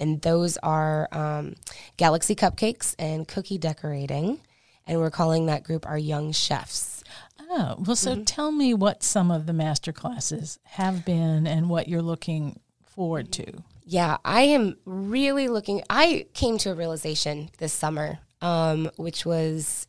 and 0.00 0.20
those 0.22 0.56
are 0.58 1.08
um, 1.12 1.54
Galaxy 1.96 2.34
Cupcakes 2.34 2.94
and 2.98 3.28
Cookie 3.28 3.58
Decorating. 3.58 4.40
And 4.86 4.98
we're 4.98 5.10
calling 5.10 5.46
that 5.46 5.62
group 5.62 5.86
our 5.86 5.98
Young 5.98 6.32
Chefs. 6.32 7.04
Oh, 7.38 7.76
well, 7.78 7.94
so 7.94 8.12
mm-hmm. 8.12 8.24
tell 8.24 8.50
me 8.50 8.74
what 8.74 9.02
some 9.02 9.30
of 9.30 9.46
the 9.46 9.52
master 9.52 9.92
classes 9.92 10.58
have 10.64 11.04
been 11.04 11.46
and 11.46 11.68
what 11.68 11.86
you're 11.86 12.02
looking 12.02 12.58
forward 12.84 13.30
to. 13.32 13.62
Yeah, 13.84 14.16
I 14.24 14.42
am 14.42 14.76
really 14.84 15.48
looking. 15.48 15.82
I 15.90 16.26
came 16.34 16.58
to 16.58 16.70
a 16.70 16.74
realization 16.74 17.50
this 17.58 17.72
summer, 17.72 18.18
um, 18.40 18.90
which 18.96 19.26
was 19.26 19.86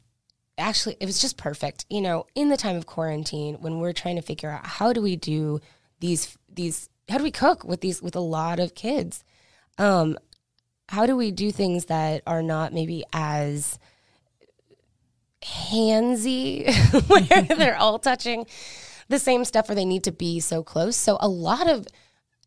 actually, 0.58 0.98
it 1.00 1.06
was 1.06 1.22
just 1.22 1.38
perfect. 1.38 1.86
You 1.90 2.02
know, 2.02 2.26
in 2.36 2.50
the 2.50 2.58
time 2.58 2.76
of 2.76 2.86
quarantine, 2.86 3.56
when 3.62 3.80
we're 3.80 3.94
trying 3.94 4.18
to 4.18 4.22
figure 4.22 4.50
out 4.50 4.66
how 4.66 4.94
do 4.94 5.02
we 5.02 5.16
do 5.16 5.60
these 6.04 6.38
these 6.48 6.90
how 7.10 7.18
do 7.18 7.24
we 7.24 7.32
cook 7.32 7.64
with 7.64 7.82
these 7.82 8.02
with 8.02 8.16
a 8.16 8.20
lot 8.20 8.60
of 8.60 8.76
kids 8.76 9.24
um 9.78 10.18
how 10.90 11.06
do 11.06 11.16
we 11.16 11.32
do 11.32 11.52
things 11.52 11.86
that 11.86 12.22
are 12.28 12.44
not 12.44 12.74
maybe 12.74 13.04
as 13.14 13.80
handsy, 15.44 16.66
where 17.08 17.42
they're 17.58 17.78
all 17.78 18.00
touching 18.00 18.46
the 19.10 19.20
same 19.20 19.46
stuff 19.46 19.70
or 19.70 19.76
they 19.76 19.86
need 19.86 20.04
to 20.04 20.12
be 20.12 20.40
so 20.40 20.64
close. 20.64 20.96
So 20.96 21.18
a 21.20 21.28
lot 21.28 21.70
of 21.70 21.88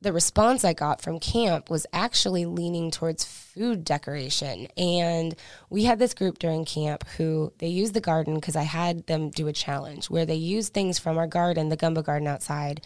the 0.02 0.12
response 0.12 0.64
I 0.64 0.72
got 0.72 1.00
from 1.00 1.18
camp 1.18 1.70
was 1.70 1.86
actually 1.92 2.44
leaning 2.44 2.90
towards 2.90 3.24
food 3.24 3.84
decoration. 3.84 4.68
And 4.76 5.34
we 5.70 5.84
had 5.84 5.98
this 5.98 6.14
group 6.14 6.38
during 6.38 6.64
camp 6.64 7.08
who 7.16 7.52
they 7.58 7.68
used 7.68 7.94
the 7.94 8.00
garden 8.00 8.34
because 8.34 8.56
I 8.56 8.62
had 8.62 9.06
them 9.06 9.30
do 9.30 9.48
a 9.48 9.52
challenge 9.52 10.10
where 10.10 10.26
they 10.26 10.34
used 10.34 10.74
things 10.74 10.98
from 10.98 11.16
our 11.18 11.26
garden, 11.26 11.70
the 11.70 11.76
gumbo 11.76 12.02
garden 12.02 12.28
outside, 12.28 12.82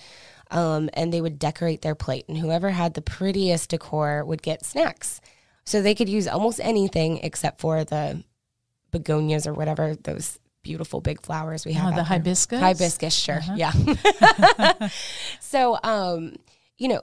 um, 0.51 0.91
and 0.95 1.13
they 1.13 1.21
would 1.21 1.39
decorate 1.39 1.83
their 1.83 1.95
plate. 1.95 2.25
And 2.29 2.39
whoever 2.39 2.71
had 2.71 2.95
the 2.95 3.03
prettiest 3.03 3.71
decor 3.71 4.25
would 4.25 4.43
get 4.43 4.65
snacks. 4.65 5.21
So 5.65 5.83
they 5.83 5.95
could 5.95 6.09
use 6.09 6.27
almost 6.27 6.61
anything 6.61 7.19
except 7.19 7.61
for 7.61 7.85
the 7.85 8.25
begonias 8.91 9.47
or 9.47 9.55
whatever, 9.55 9.95
those 9.95 10.39
beautiful 10.63 11.01
big 11.01 11.23
flowers 11.23 11.65
we 11.65 11.73
have. 11.75 11.93
Oh, 11.93 11.97
the 11.97 12.05
hibiscus? 12.05 12.61
Hibiscus, 12.61 13.15
sure. 13.15 13.37
Uh-huh. 13.37 13.55
Yeah. 13.57 14.89
so, 15.41 15.79
um, 15.83 16.37
you 16.77 16.89
know, 16.89 17.03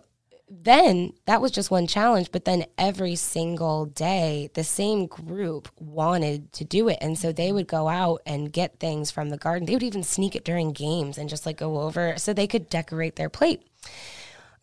then 0.50 1.14
that 1.26 1.42
was 1.42 1.52
just 1.52 1.72
one 1.72 1.88
challenge, 1.88 2.32
but 2.32 2.46
then 2.46 2.66
every 2.78 3.16
single 3.16 3.86
day, 3.86 4.50
the 4.54 4.64
same 4.64 5.06
group 5.06 5.68
wanted 5.78 6.54
to 6.54 6.64
do 6.64 6.88
it. 6.88 6.98
And 7.02 7.18
so 7.18 7.32
they 7.32 7.52
would 7.52 7.68
go 7.68 7.90
out 7.90 8.22
and 8.26 8.54
get 8.54 8.80
things 8.80 9.12
from 9.12 9.30
the 9.30 9.38
garden. 9.38 9.66
They 9.66 9.74
would 9.74 9.84
even 9.84 10.04
sneak 10.04 10.36
it 10.36 10.46
during 10.46 10.72
games 10.72 11.18
and 11.18 11.30
just 11.30 11.46
like 11.46 11.58
go 11.58 11.82
over 11.82 12.16
so 12.18 12.34
they 12.34 12.48
could 12.48 12.70
decorate 12.70 13.18
their 13.18 13.30
plate. 13.30 13.64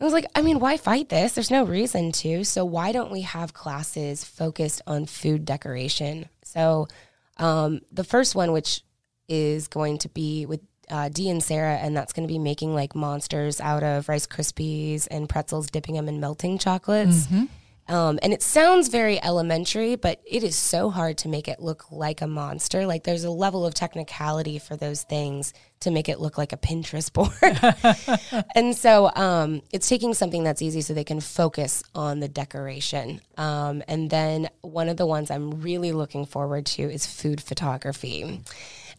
I 0.01 0.05
was 0.05 0.13
like, 0.13 0.27
I 0.35 0.43
mean, 0.43 0.59
why 0.59 0.77
fight 0.77 1.09
this? 1.11 1.33
There's 1.33 1.51
no 1.51 1.65
reason 1.65 2.13
to. 2.13 2.45
So 2.45 2.65
why 2.65 2.93
don't 2.93 3.13
we 3.13 3.21
have 3.21 3.55
classes 3.55 4.25
focused 4.25 4.83
on 4.87 5.07
food 5.07 5.45
decoration? 5.45 6.29
So 6.43 6.89
um, 7.37 7.83
the 7.93 8.05
first 8.05 8.35
one, 8.35 8.53
which 8.53 8.83
is 9.29 9.69
going 9.69 9.99
to 9.99 10.09
be 10.09 10.47
with 10.47 10.61
uh, 10.91 11.09
Dee 11.09 11.31
and 11.31 11.43
Sarah, 11.43 11.77
and 11.77 11.97
that's 11.97 12.13
going 12.13 12.27
to 12.27 12.33
be 12.33 12.39
making 12.39 12.75
like 12.75 12.95
monsters 12.95 13.61
out 13.61 13.83
of 13.83 14.09
Rice 14.09 14.27
Krispies 14.27 15.09
and 15.11 15.29
pretzels, 15.29 15.69
dipping 15.69 15.95
them 15.95 16.09
in 16.09 16.21
melting 16.21 16.59
chocolates. 16.59 17.27
Mm-hmm. 17.27 17.45
Um, 17.87 18.19
and 18.23 18.33
it 18.33 18.43
sounds 18.43 18.89
very 18.89 19.23
elementary, 19.23 19.97
but 19.97 20.21
it 20.27 20.43
is 20.43 20.57
so 20.57 20.89
hard 20.89 21.19
to 21.19 21.29
make 21.29 21.49
it 21.49 21.61
look 21.61 21.93
like 21.93 22.23
a 22.23 22.27
monster. 22.27 22.87
Like 22.87 23.05
there's 23.05 23.25
a 23.25 23.31
level 23.31 23.67
of 23.67 23.75
technicality 23.75 24.59
for 24.59 24.75
those 24.75 25.03
things 25.03 25.53
to 25.81 25.91
make 25.91 26.09
it 26.09 26.19
look 26.19 26.39
like 26.39 26.55
a 26.55 26.57
Pinterest 26.57 27.13
board. 27.13 28.43
and 28.55 28.75
so 28.75 29.11
um, 29.15 29.61
it's 29.71 29.87
taking 29.87 30.15
something 30.15 30.45
that's 30.45 30.63
easy 30.63 30.81
so 30.81 30.95
they 30.95 31.05
can 31.05 31.21
focus 31.21 31.83
on 31.95 32.21
the 32.21 32.29
decoration. 32.29 33.21
Um, 33.37 33.83
and 33.87 34.09
then 34.09 34.49
one 34.63 34.89
of 34.89 34.97
the 34.97 35.07
ones 35.07 35.31
I'm 35.31 35.61
really 35.61 35.93
looking 35.93 36.25
forward 36.25 36.65
to 36.67 36.83
is 36.83 37.05
food 37.05 37.43
photography 37.43 38.41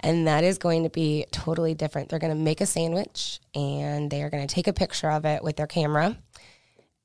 and 0.06 0.28
that 0.28 0.44
is 0.44 0.60
going 0.60 0.84
to 0.84 0.90
be 0.90 1.26
totally 1.32 1.74
different. 1.74 2.10
They're 2.10 2.20
going 2.20 2.38
to 2.38 2.42
make 2.42 2.62
a 2.62 2.68
sandwich 2.68 3.40
and 3.56 4.12
they 4.12 4.22
are 4.22 4.30
going 4.30 4.48
to 4.48 4.54
take 4.54 4.68
a 4.68 4.74
picture 4.74 5.10
of 5.10 5.26
it 5.26 5.44
with 5.44 5.56
their 5.56 5.66
camera 5.66 6.16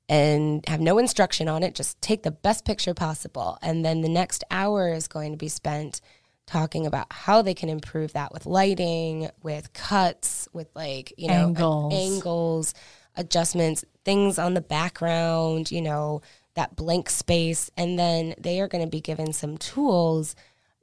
and 0.07 0.63
have 0.69 0.81
no 0.81 0.99
instruction 0.99 1.49
on 1.49 1.63
it. 1.63 1.75
Just 1.75 1.99
take 2.03 2.25
the 2.25 2.31
best 2.31 2.67
picture 2.67 2.93
possible. 2.93 3.57
And 3.63 3.83
then 3.83 4.03
the 4.03 4.09
next 4.11 4.45
hour 4.51 4.93
is 4.93 5.09
going 5.09 5.33
to 5.33 5.39
be 5.39 5.49
spent 5.49 6.03
talking 6.47 6.87
about 6.87 7.11
how 7.11 7.41
they 7.41 7.55
can 7.55 7.71
improve 7.71 8.13
that 8.13 8.35
with 8.35 8.45
lighting, 8.45 9.31
with 9.43 9.73
cuts, 9.73 10.47
with 10.53 10.69
like, 10.75 11.15
you 11.17 11.29
know, 11.29 11.47
angles, 11.47 11.95
angles 11.95 12.75
adjustments, 13.17 13.83
things 14.05 14.39
on 14.39 14.53
the 14.53 14.61
background, 14.61 15.73
you 15.73 15.81
know, 15.81 16.21
that 16.55 16.77
blank 16.77 17.09
space. 17.09 17.71
And 17.79 17.99
then 17.99 18.35
they 18.39 18.61
are 18.61 18.69
going 18.69 18.85
to 18.85 18.91
be 18.91 19.01
given 19.01 19.33
some 19.33 19.57
tools 19.57 20.37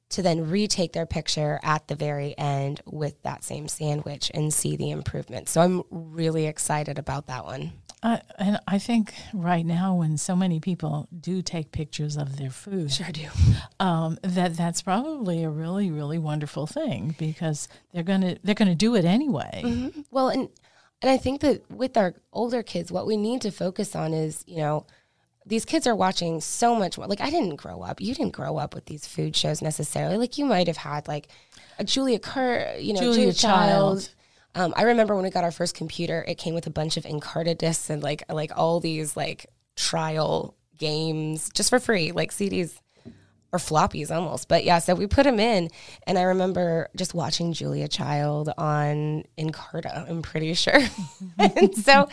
to 0.10 0.22
then 0.22 0.50
retake 0.50 0.94
their 0.94 1.06
picture 1.06 1.60
at 1.64 1.88
the 1.88 1.96
very 1.96 2.38
end 2.38 2.82
with 2.86 3.22
that 3.24 3.44
same 3.44 3.68
sandwich 3.68 4.32
and 4.34 4.54
see 4.54 4.76
the 4.76 4.92
improvement. 4.92 5.50
So 5.50 5.62
I'm 5.62 5.84
really 5.90 6.46
excited 6.46 6.98
about 6.98 7.28
that 7.28 7.46
one. 7.46 7.74
Uh, 8.04 8.18
and 8.38 8.60
I 8.68 8.78
think 8.78 9.14
right 9.34 9.66
now, 9.66 9.96
when 9.96 10.18
so 10.18 10.36
many 10.36 10.60
people 10.60 11.08
do 11.20 11.42
take 11.42 11.72
pictures 11.72 12.16
of 12.16 12.38
their 12.38 12.52
food, 12.52 12.92
sure 12.92 13.12
do, 13.12 13.28
um, 13.80 14.20
that 14.22 14.56
that's 14.56 14.84
probably 14.84 15.44
a 15.44 15.50
really, 15.50 15.90
really 15.90 16.20
wonderful 16.20 16.68
thing 16.68 17.16
because 17.18 17.68
they're 17.92 18.04
gonna 18.04 18.38
they're 18.44 18.54
gonna 18.54 18.76
do 18.76 18.96
it 18.96 19.04
anyway. 19.04 19.62
Mm-hmm. 19.66 20.02
Well, 20.12 20.30
and 20.30 20.50
and 21.02 21.10
I 21.10 21.18
think 21.18 21.42
that 21.42 21.70
with 21.72 21.98
our 21.98 22.14
older 22.32 22.62
kids, 22.62 22.92
what 22.92 23.08
we 23.08 23.18
need 23.18 23.42
to 23.42 23.52
focus 23.52 23.96
on 23.96 24.14
is 24.14 24.44
you 24.46 24.58
know 24.58 24.86
these 25.48 25.66
kids 25.66 25.88
are 25.88 25.96
watching 25.96 26.42
so 26.42 26.76
much 26.76 26.98
more. 26.98 27.08
Like 27.08 27.22
I 27.22 27.30
didn't 27.30 27.56
grow 27.56 27.82
up. 27.82 28.02
You 28.02 28.14
didn't 28.14 28.34
grow 28.34 28.58
up 28.58 28.76
with 28.76 28.86
these 28.86 29.08
food 29.08 29.36
shows 29.36 29.62
necessarily. 29.62 30.18
Like 30.18 30.38
you 30.38 30.46
might 30.46 30.68
have 30.68 30.78
had 30.78 31.08
like 31.08 31.28
a 31.80 31.84
Julia 31.84 32.20
Kerr, 32.20 32.76
you 32.78 32.94
know, 32.94 33.00
Julia, 33.00 33.16
Julia 33.16 33.34
Child. 33.34 34.00
Child. 34.02 34.10
Um, 34.56 34.74
I 34.76 34.84
remember 34.84 35.16
when 35.16 35.24
we 35.24 35.30
got 35.30 35.44
our 35.44 35.52
first 35.52 35.76
computer, 35.76 36.26
it 36.28 36.38
came 36.38 36.56
with 36.56 36.68
a 36.68 36.72
bunch 36.72 36.98
of 36.98 37.04
Encarta 37.04 37.58
discs 37.58 37.90
and 37.90 38.02
like 38.02 38.24
like 38.30 38.52
all 38.56 38.80
these 38.80 39.16
like 39.16 39.46
trial 39.76 40.56
games 40.78 41.50
just 41.54 41.70
for 41.70 41.80
free, 41.80 42.12
like 42.12 42.32
CDs 42.32 42.80
or 43.52 43.60
floppies 43.60 44.14
almost. 44.14 44.48
But 44.48 44.64
yeah, 44.64 44.80
so 44.80 44.96
we 44.96 45.08
put 45.08 45.24
them 45.24 45.40
in, 45.40 45.70
and 46.06 46.18
I 46.18 46.24
remember 46.24 46.90
just 46.96 47.14
watching 47.14 47.54
Julia 47.54 47.88
Child 47.88 48.50
on 48.58 49.24
Encarta. 49.38 50.10
I'm 50.10 50.22
pretty 50.22 50.54
sure, 50.56 50.80
and 51.40 51.76
so 51.76 52.10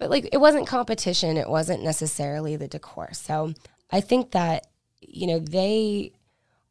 but 0.00 0.10
like 0.10 0.28
it 0.32 0.38
wasn't 0.38 0.66
competition. 0.66 1.36
It 1.36 1.48
wasn't 1.48 1.84
necessarily 1.84 2.56
the 2.56 2.66
decor. 2.66 3.10
So 3.12 3.54
i 3.92 4.00
think 4.00 4.32
that 4.32 4.66
you 5.00 5.26
know 5.26 5.38
they 5.38 6.12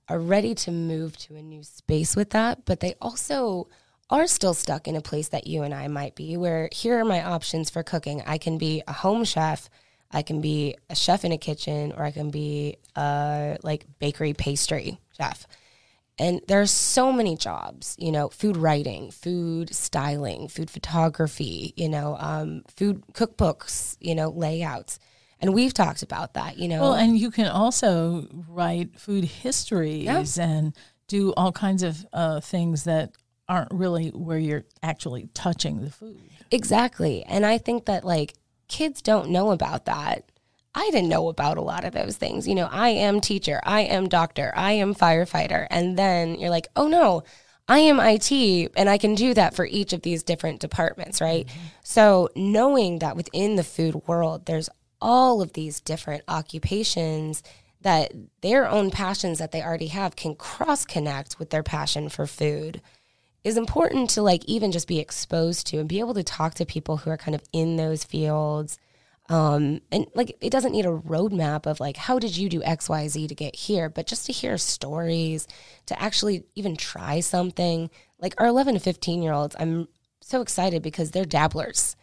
are 0.07 0.19
ready 0.19 0.55
to 0.55 0.71
move 0.71 1.17
to 1.17 1.35
a 1.35 1.41
new 1.41 1.63
space 1.63 2.15
with 2.15 2.31
that 2.31 2.65
but 2.65 2.79
they 2.79 2.95
also 3.01 3.67
are 4.09 4.25
still 4.25 4.55
stuck 4.55 4.87
in 4.87 4.95
a 4.95 5.01
place 5.01 5.29
that 5.29 5.45
you 5.45 5.61
and 5.63 5.73
i 5.73 5.87
might 5.87 6.15
be 6.15 6.35
where 6.37 6.69
here 6.71 6.99
are 6.99 7.05
my 7.05 7.23
options 7.23 7.69
for 7.69 7.83
cooking. 7.83 8.23
I 8.25 8.37
can 8.37 8.57
be 8.57 8.81
a 8.87 8.93
home 8.93 9.23
chef 9.23 9.69
i 10.11 10.21
can 10.21 10.41
be 10.41 10.75
a 10.89 10.95
chef 10.95 11.23
in 11.25 11.31
a 11.31 11.37
kitchen 11.37 11.93
or 11.95 12.03
i 12.03 12.11
can 12.11 12.31
be 12.31 12.77
a 12.95 13.57
like 13.61 13.85
bakery 13.99 14.33
pastry 14.33 14.99
chef 15.17 15.45
and 16.19 16.41
there 16.47 16.61
are 16.61 16.67
so 16.67 17.13
many 17.13 17.37
jobs, 17.37 17.95
you 17.97 18.11
know, 18.11 18.27
food 18.27 18.57
writing, 18.57 19.09
food 19.09 19.73
styling, 19.73 20.49
food 20.49 20.69
photography, 20.69 21.73
you 21.77 21.87
know, 21.87 22.17
um, 22.19 22.63
food 22.75 23.03
cookbooks, 23.13 23.95
you 24.01 24.13
know, 24.13 24.29
layouts. 24.29 24.99
And 25.39 25.53
we've 25.53 25.73
talked 25.73 26.03
about 26.03 26.33
that, 26.33 26.57
you 26.57 26.67
know. 26.67 26.81
Well, 26.81 26.93
and 26.93 27.17
you 27.17 27.31
can 27.31 27.47
also 27.47 28.27
write 28.49 28.99
food 28.99 29.23
histories 29.23 30.37
yeah. 30.37 30.43
and 30.43 30.75
do 31.07 31.33
all 31.37 31.53
kinds 31.53 31.83
of 31.83 32.05
uh, 32.11 32.41
things 32.41 32.83
that 32.83 33.13
aren't 33.47 33.71
really 33.71 34.09
where 34.09 34.37
you're 34.37 34.65
actually 34.83 35.29
touching 35.33 35.81
the 35.81 35.89
food. 35.89 36.19
Exactly. 36.51 37.23
And 37.23 37.45
I 37.45 37.57
think 37.57 37.85
that 37.85 38.03
like 38.03 38.33
kids 38.67 39.01
don't 39.01 39.29
know 39.29 39.51
about 39.51 39.85
that. 39.85 40.29
I 40.75 40.89
didn't 40.91 41.09
know 41.09 41.29
about 41.29 41.57
a 41.57 41.61
lot 41.61 41.83
of 41.83 41.93
those 41.93 42.17
things. 42.17 42.47
You 42.47 42.55
know, 42.55 42.69
I 42.71 42.89
am 42.89 43.21
teacher, 43.21 43.59
I 43.63 43.81
am 43.81 44.07
doctor, 44.07 44.53
I 44.55 44.73
am 44.73 44.93
firefighter. 44.93 45.67
And 45.69 45.97
then 45.97 46.39
you're 46.39 46.49
like, 46.49 46.67
oh 46.75 46.87
no, 46.87 47.23
I 47.67 47.79
am 47.79 47.99
IT 47.99 48.71
and 48.75 48.89
I 48.89 48.97
can 48.97 49.15
do 49.15 49.33
that 49.33 49.55
for 49.55 49.65
each 49.65 49.93
of 49.93 50.01
these 50.01 50.23
different 50.23 50.59
departments, 50.59 51.21
right? 51.21 51.45
Mm-hmm. 51.47 51.59
So 51.83 52.29
knowing 52.35 52.99
that 52.99 53.15
within 53.15 53.55
the 53.55 53.63
food 53.63 54.07
world, 54.07 54.45
there's 54.45 54.69
all 55.01 55.41
of 55.41 55.53
these 55.53 55.79
different 55.79 56.23
occupations 56.27 57.43
that 57.81 58.11
their 58.41 58.67
own 58.67 58.91
passions 58.91 59.39
that 59.39 59.51
they 59.51 59.63
already 59.63 59.87
have 59.87 60.15
can 60.15 60.35
cross 60.35 60.85
connect 60.85 61.39
with 61.39 61.49
their 61.49 61.63
passion 61.63 62.09
for 62.09 62.27
food 62.27 62.81
is 63.43 63.55
important 63.55 64.09
to 64.09 64.21
like 64.21 64.43
even 64.45 64.71
just 64.71 64.87
be 64.87 64.99
exposed 64.99 65.65
to 65.67 65.77
and 65.77 65.87
be 65.87 65.99
able 65.99 66.13
to 66.13 66.23
talk 66.23 66.55
to 66.55 66.65
people 66.65 66.97
who 66.97 67.09
are 67.09 67.17
kind 67.17 67.35
of 67.35 67.43
in 67.53 67.77
those 67.77 68.03
fields 68.03 68.79
um, 69.29 69.81
and 69.91 70.07
like 70.15 70.35
it 70.41 70.49
doesn't 70.49 70.71
need 70.71 70.87
a 70.87 70.89
roadmap 70.89 71.67
of 71.67 71.79
like 71.79 71.97
how 71.97 72.17
did 72.17 72.35
you 72.35 72.49
do 72.49 72.63
X 72.63 72.89
Y 72.89 73.07
Z 73.07 73.27
to 73.27 73.35
get 73.35 73.55
here, 73.55 73.87
but 73.87 74.07
just 74.07 74.25
to 74.25 74.33
hear 74.33 74.57
stories, 74.57 75.47
to 75.85 76.01
actually 76.01 76.43
even 76.55 76.75
try 76.75 77.19
something. 77.19 77.89
Like 78.19 78.33
our 78.39 78.47
11 78.47 78.73
to 78.73 78.79
15 78.79 79.21
year 79.21 79.31
olds, 79.31 79.55
I'm 79.59 79.87
so 80.21 80.41
excited 80.41 80.81
because 80.81 81.11
they're 81.11 81.25
dabblers. 81.25 81.95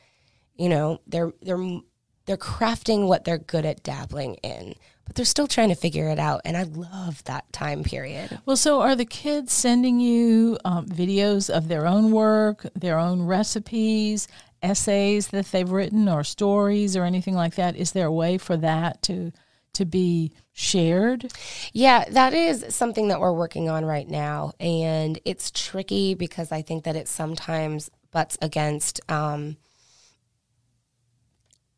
You 0.57 0.69
know, 0.69 1.01
they're 1.07 1.33
they're 1.43 1.81
they're 2.27 2.37
crafting 2.37 3.07
what 3.07 3.25
they're 3.25 3.39
good 3.39 3.65
at 3.67 3.83
dabbling 3.83 4.35
in, 4.37 4.75
but 5.05 5.17
they're 5.17 5.25
still 5.25 5.47
trying 5.47 5.69
to 5.69 5.75
figure 5.75 6.09
it 6.09 6.19
out. 6.19 6.43
And 6.45 6.57
I 6.57 6.65
love 6.65 7.23
that 7.25 7.53
time 7.53 7.83
period. 7.83 8.41
Well, 8.47 8.57
so 8.57 8.81
are 8.81 8.97
the 8.97 9.05
kids 9.05 9.53
sending 9.53 10.01
you 10.01 10.59
um, 10.65 10.87
videos 10.87 11.51
of 11.51 11.69
their 11.69 11.87
own 11.87 12.11
work, 12.11 12.67
their 12.75 12.99
own 12.99 13.23
recipes? 13.23 14.29
Essays 14.67 15.29
that 15.29 15.47
they've 15.47 15.71
written 15.71 16.09
or 16.09 16.25
stories 16.25 16.97
or 16.97 17.05
anything 17.05 17.35
like 17.35 17.55
that? 17.55 17.77
Is 17.77 17.93
there 17.93 18.07
a 18.07 18.13
way 18.13 18.39
for 18.39 18.57
that 18.57 19.03
to 19.03 19.33
to 19.75 19.85
be 19.85 20.33
shared? 20.53 21.31
Yeah, 21.73 22.05
that 22.11 22.33
is 22.33 22.65
something 22.71 23.09
that 23.09 23.21
we're 23.21 23.33
working 23.33 23.69
on 23.69 23.85
right 23.85 24.09
now, 24.09 24.53
and 24.59 25.19
it's 25.25 25.51
tricky 25.51 26.15
because 26.15 26.51
I 26.51 26.63
think 26.63 26.85
that 26.85 26.97
it 26.97 27.09
sometimes 27.09 27.91
butts 28.11 28.39
against 28.41 29.01
um, 29.11 29.57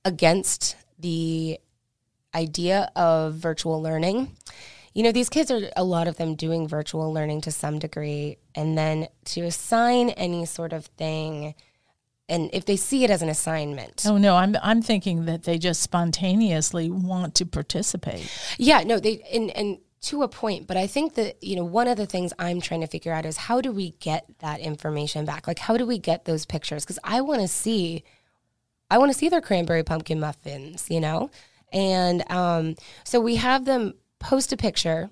against 0.05 0.77
the 0.98 1.59
idea 2.35 2.90
of 2.94 3.35
virtual 3.35 3.83
learning. 3.83 4.37
You 4.94 5.03
know, 5.03 5.12
these 5.12 5.29
kids 5.29 5.51
are 5.51 5.70
a 5.77 5.85
lot 5.85 6.09
of 6.09 6.16
them 6.16 6.35
doing 6.35 6.66
virtual 6.66 7.12
learning 7.12 7.42
to 7.42 7.53
some 7.53 7.79
degree, 7.79 8.38
and 8.55 8.79
then 8.79 9.09
to 9.27 9.42
assign 9.42 10.11
any 10.11 10.46
sort 10.46 10.72
of 10.72 10.87
thing, 10.87 11.55
and 12.28 12.50
if 12.52 12.64
they 12.66 12.76
see 12.76 13.04
it 13.04 13.10
as 13.10 13.22
an 13.22 13.28
assignment. 13.28 14.04
Oh 14.06 14.18
no, 14.18 14.36
I'm 14.36 14.56
I'm 14.62 14.82
thinking 14.82 15.24
that 15.24 15.44
they 15.44 15.58
just 15.58 15.82
spontaneously 15.82 16.90
want 16.90 17.34
to 17.36 17.46
participate. 17.46 18.30
Yeah, 18.58 18.82
no, 18.82 18.98
they 18.98 19.22
and 19.32 19.50
and 19.50 19.78
to 20.00 20.22
a 20.22 20.28
point, 20.28 20.66
but 20.66 20.76
I 20.76 20.86
think 20.86 21.14
that 21.14 21.42
you 21.42 21.56
know 21.56 21.64
one 21.64 21.88
of 21.88 21.96
the 21.96 22.06
things 22.06 22.32
I'm 22.38 22.60
trying 22.60 22.82
to 22.82 22.86
figure 22.86 23.12
out 23.12 23.26
is 23.26 23.36
how 23.36 23.60
do 23.60 23.72
we 23.72 23.92
get 24.00 24.26
that 24.40 24.60
information 24.60 25.24
back? 25.24 25.46
Like 25.46 25.58
how 25.58 25.76
do 25.76 25.86
we 25.86 25.98
get 25.98 26.24
those 26.24 26.44
pictures? 26.44 26.84
Because 26.84 26.98
I 27.02 27.20
want 27.20 27.40
to 27.40 27.48
see, 27.48 28.04
I 28.90 28.98
want 28.98 29.10
to 29.10 29.18
see 29.18 29.28
their 29.28 29.40
cranberry 29.40 29.82
pumpkin 29.82 30.20
muffins, 30.20 30.86
you 30.90 31.00
know, 31.00 31.30
and 31.72 32.30
um, 32.30 32.76
so 33.04 33.20
we 33.20 33.36
have 33.36 33.64
them 33.64 33.94
post 34.18 34.52
a 34.52 34.56
picture 34.56 35.10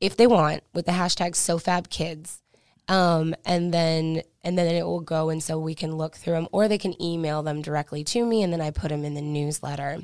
if 0.00 0.16
they 0.16 0.26
want 0.26 0.62
with 0.74 0.86
the 0.86 0.92
hashtag 0.92 1.32
SoFabKids. 1.32 2.40
Um, 2.88 3.34
and 3.44 3.72
then 3.72 4.22
and 4.42 4.58
then 4.58 4.74
it 4.74 4.84
will 4.84 5.00
go 5.00 5.30
and 5.30 5.42
so 5.42 5.58
we 5.58 5.74
can 5.74 5.96
look 5.96 6.16
through 6.16 6.34
them 6.34 6.48
or 6.52 6.68
they 6.68 6.76
can 6.76 7.00
email 7.02 7.42
them 7.42 7.62
directly 7.62 8.04
to 8.04 8.26
me 8.26 8.42
and 8.42 8.52
then 8.52 8.60
I 8.60 8.70
put 8.70 8.90
them 8.90 9.04
in 9.04 9.14
the 9.14 9.22
newsletter. 9.22 10.02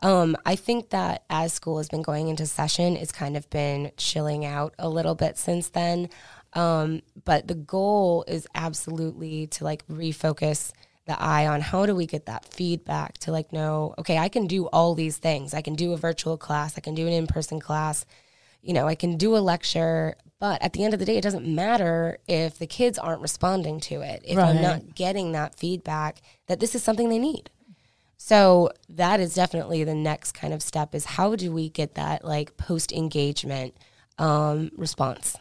Um, 0.00 0.36
I 0.44 0.56
think 0.56 0.90
that 0.90 1.24
as 1.30 1.52
school 1.52 1.78
has 1.78 1.88
been 1.88 2.02
going 2.02 2.28
into 2.28 2.46
session, 2.46 2.96
it's 2.96 3.12
kind 3.12 3.36
of 3.36 3.48
been 3.50 3.92
chilling 3.96 4.44
out 4.44 4.74
a 4.78 4.88
little 4.88 5.14
bit 5.14 5.38
since 5.38 5.68
then. 5.68 6.08
Um, 6.54 7.02
but 7.24 7.48
the 7.48 7.54
goal 7.54 8.24
is 8.28 8.46
absolutely 8.54 9.46
to 9.48 9.64
like 9.64 9.86
refocus 9.88 10.72
the 11.06 11.20
eye 11.20 11.46
on 11.46 11.60
how 11.60 11.84
do 11.84 11.94
we 11.94 12.06
get 12.06 12.26
that 12.26 12.46
feedback 12.46 13.18
to 13.18 13.32
like 13.32 13.52
know, 13.52 13.94
okay, 13.98 14.16
I 14.16 14.28
can 14.28 14.46
do 14.46 14.66
all 14.66 14.94
these 14.94 15.18
things. 15.18 15.52
I 15.52 15.62
can 15.62 15.74
do 15.74 15.92
a 15.92 15.96
virtual 15.96 16.38
class, 16.38 16.78
I 16.78 16.80
can 16.80 16.94
do 16.94 17.06
an 17.06 17.12
in 17.12 17.26
person 17.26 17.60
class, 17.60 18.06
you 18.62 18.72
know, 18.72 18.86
I 18.88 18.94
can 18.94 19.16
do 19.16 19.36
a 19.36 19.38
lecture. 19.38 20.16
But 20.44 20.60
at 20.60 20.74
the 20.74 20.84
end 20.84 20.92
of 20.92 21.00
the 21.00 21.06
day, 21.06 21.16
it 21.16 21.22
doesn't 21.22 21.46
matter 21.46 22.18
if 22.28 22.58
the 22.58 22.66
kids 22.66 22.98
aren't 22.98 23.22
responding 23.22 23.80
to 23.80 24.02
it, 24.02 24.20
if 24.26 24.36
right. 24.36 24.54
I'm 24.54 24.60
not 24.60 24.94
getting 24.94 25.32
that 25.32 25.54
feedback 25.54 26.20
that 26.48 26.60
this 26.60 26.74
is 26.74 26.82
something 26.82 27.08
they 27.08 27.18
need. 27.18 27.48
So 28.18 28.68
that 28.90 29.20
is 29.20 29.32
definitely 29.32 29.84
the 29.84 29.94
next 29.94 30.32
kind 30.32 30.52
of 30.52 30.62
step 30.62 30.94
is 30.94 31.06
how 31.06 31.34
do 31.34 31.50
we 31.50 31.70
get 31.70 31.94
that 31.94 32.26
like 32.26 32.58
post 32.58 32.92
engagement 32.92 33.74
um, 34.18 34.70
response? 34.76 35.34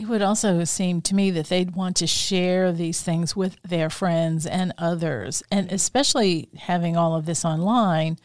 It 0.00 0.08
would 0.08 0.22
also 0.22 0.64
seem 0.64 1.00
to 1.02 1.14
me 1.14 1.30
that 1.30 1.50
they'd 1.50 1.76
want 1.76 1.94
to 1.98 2.08
share 2.08 2.72
these 2.72 3.00
things 3.00 3.36
with 3.36 3.58
their 3.62 3.90
friends 3.90 4.44
and 4.44 4.72
others, 4.76 5.44
and 5.52 5.70
especially 5.70 6.48
having 6.58 6.96
all 6.96 7.14
of 7.14 7.26
this 7.26 7.44
online. 7.44 8.18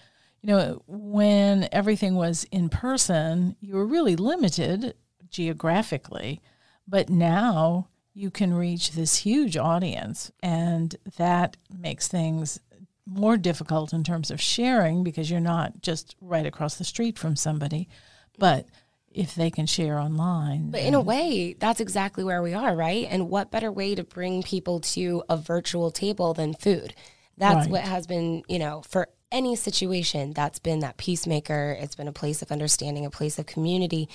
You 0.46 0.52
know, 0.52 0.84
when 0.86 1.68
everything 1.72 2.14
was 2.14 2.44
in 2.52 2.70
person, 2.70 3.56
you 3.62 3.74
were 3.74 3.86
really 3.88 4.16
limited 4.16 4.94
geographically, 5.32 6.40
but 6.88 7.10
now 7.10 7.88
you 8.14 8.30
can 8.30 8.54
reach 8.54 8.92
this 8.92 9.16
huge 9.16 9.58
audience, 9.58 10.32
and 10.44 10.96
that 11.18 11.58
makes 11.76 12.08
things 12.08 12.60
more 13.08 13.38
difficult 13.38 13.92
in 13.92 14.04
terms 14.04 14.30
of 14.30 14.40
sharing 14.40 15.04
because 15.04 15.32
you're 15.32 15.40
not 15.40 15.82
just 15.82 16.16
right 16.22 16.46
across 16.46 16.76
the 16.76 16.84
street 16.84 17.18
from 17.18 17.36
somebody, 17.36 17.90
but 18.38 18.68
if 19.10 19.34
they 19.34 19.50
can 19.50 19.66
share 19.66 19.98
online. 19.98 20.70
But 20.70 20.82
in 20.82 20.94
a 20.94 21.02
way, 21.02 21.56
that's 21.58 21.80
exactly 21.80 22.24
where 22.24 22.44
we 22.44 22.54
are, 22.54 22.76
right? 22.76 23.08
And 23.10 23.32
what 23.32 23.50
better 23.50 23.72
way 23.72 23.96
to 23.96 24.04
bring 24.04 24.44
people 24.44 24.80
to 24.82 25.24
a 25.28 25.38
virtual 25.38 25.90
table 25.90 26.36
than 26.36 26.54
food? 26.54 26.94
That's 27.36 27.66
right. 27.66 27.70
what 27.70 27.82
has 27.82 28.06
been, 28.06 28.44
you 28.48 28.60
know, 28.60 28.84
for 28.88 29.10
any 29.36 29.56
situation, 29.56 30.32
that's 30.34 30.60
been 30.60 30.80
that 30.80 30.98
peacemaker. 30.98 31.78
It's 31.80 31.96
been 31.96 32.08
a 32.08 32.14
place 32.14 32.42
of 32.42 32.52
understanding, 32.52 33.06
a 33.06 33.10
place 33.10 33.38
of 33.38 33.46
community. 33.46 34.08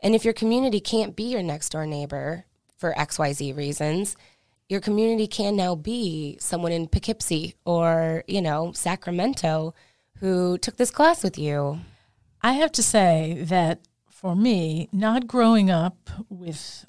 And 0.00 0.14
if 0.14 0.24
your 0.24 0.32
community 0.32 0.80
can't 0.80 1.16
be 1.16 1.24
your 1.24 1.42
next 1.42 1.70
door 1.70 1.86
neighbor 1.86 2.44
for 2.78 2.94
XYZ 2.94 3.56
reasons, 3.56 4.16
your 4.68 4.80
community 4.80 5.26
can 5.26 5.56
now 5.56 5.74
be 5.74 6.38
someone 6.40 6.70
in 6.70 6.86
Poughkeepsie 6.86 7.56
or, 7.64 8.22
you 8.28 8.40
know, 8.40 8.70
Sacramento 8.72 9.74
who 10.20 10.56
took 10.56 10.76
this 10.76 10.92
class 10.92 11.24
with 11.24 11.36
you. 11.36 11.80
I 12.40 12.52
have 12.52 12.70
to 12.72 12.82
say 12.82 13.42
that 13.46 13.80
for 14.08 14.36
me, 14.36 14.88
not 14.92 15.26
growing 15.26 15.70
up 15.70 16.08
with 16.28 16.86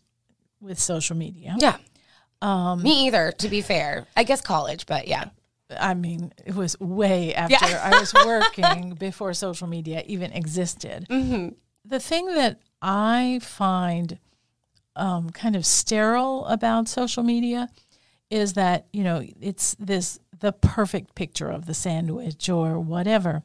with 0.60 0.80
social 0.80 1.17
media. 1.17 1.56
Yeah. 1.58 1.78
Um, 2.44 2.84
me 2.84 3.08
either, 3.08 3.32
to 3.39 3.50
be 3.50 3.62
fair. 3.62 4.06
I 4.15 4.24
guess 4.24 4.41
college, 4.41 4.86
but 4.86 5.08
yeah. 5.08 5.30
I 5.80 5.94
mean, 5.94 6.34
it 6.46 6.56
was 6.56 6.80
way 6.80 7.34
after 7.34 7.70
yeah. 7.70 7.82
I 7.84 8.00
was 8.00 8.14
working 8.26 8.96
before 8.96 9.34
social 9.34 9.68
media 9.68 10.04
even 10.06 10.32
existed. 10.32 11.08
Mm-hmm. 11.10 11.50
The 11.86 12.00
thing 12.00 12.28
that 12.36 12.60
I 12.82 13.40
find 13.42 14.20
um, 14.96 15.30
kind 15.30 15.56
of 15.56 15.66
sterile 15.66 16.46
about 16.46 16.88
social 16.88 17.24
media 17.24 17.70
is 18.30 18.54
that 18.54 18.88
you 18.94 19.04
know 19.04 19.24
it's 19.42 19.76
this 19.80 20.20
the 20.40 20.52
perfect 20.52 21.16
picture 21.16 21.50
of 21.50 21.66
the 21.66 21.74
sandwich 21.74 22.50
or 22.50 22.80
whatever 22.80 23.44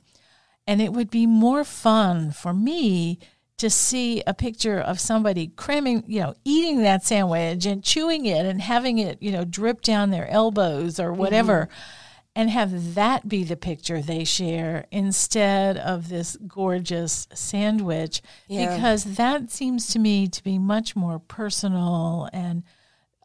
and 0.66 0.80
it 0.80 0.92
would 0.92 1.10
be 1.10 1.26
more 1.26 1.64
fun 1.64 2.30
for 2.32 2.52
me 2.52 3.18
to 3.58 3.70
see 3.70 4.22
a 4.26 4.34
picture 4.34 4.78
of 4.78 5.00
somebody 5.00 5.46
cramming, 5.46 6.04
you 6.06 6.20
know, 6.20 6.34
eating 6.44 6.82
that 6.82 7.04
sandwich 7.04 7.64
and 7.64 7.82
chewing 7.82 8.26
it 8.26 8.44
and 8.44 8.60
having 8.60 8.98
it, 8.98 9.22
you 9.22 9.30
know, 9.30 9.44
drip 9.44 9.80
down 9.80 10.10
their 10.10 10.28
elbows 10.28 11.00
or 11.00 11.12
whatever. 11.12 11.68
Mm-hmm 11.70 12.02
and 12.36 12.50
have 12.50 12.94
that 12.94 13.26
be 13.26 13.42
the 13.42 13.56
picture 13.56 14.02
they 14.02 14.22
share 14.22 14.84
instead 14.90 15.78
of 15.78 16.10
this 16.10 16.36
gorgeous 16.46 17.26
sandwich 17.32 18.20
yeah. 18.46 18.76
because 18.76 19.04
that 19.16 19.50
seems 19.50 19.88
to 19.88 19.98
me 19.98 20.28
to 20.28 20.44
be 20.44 20.58
much 20.58 20.94
more 20.94 21.18
personal 21.18 22.28
and 22.34 22.62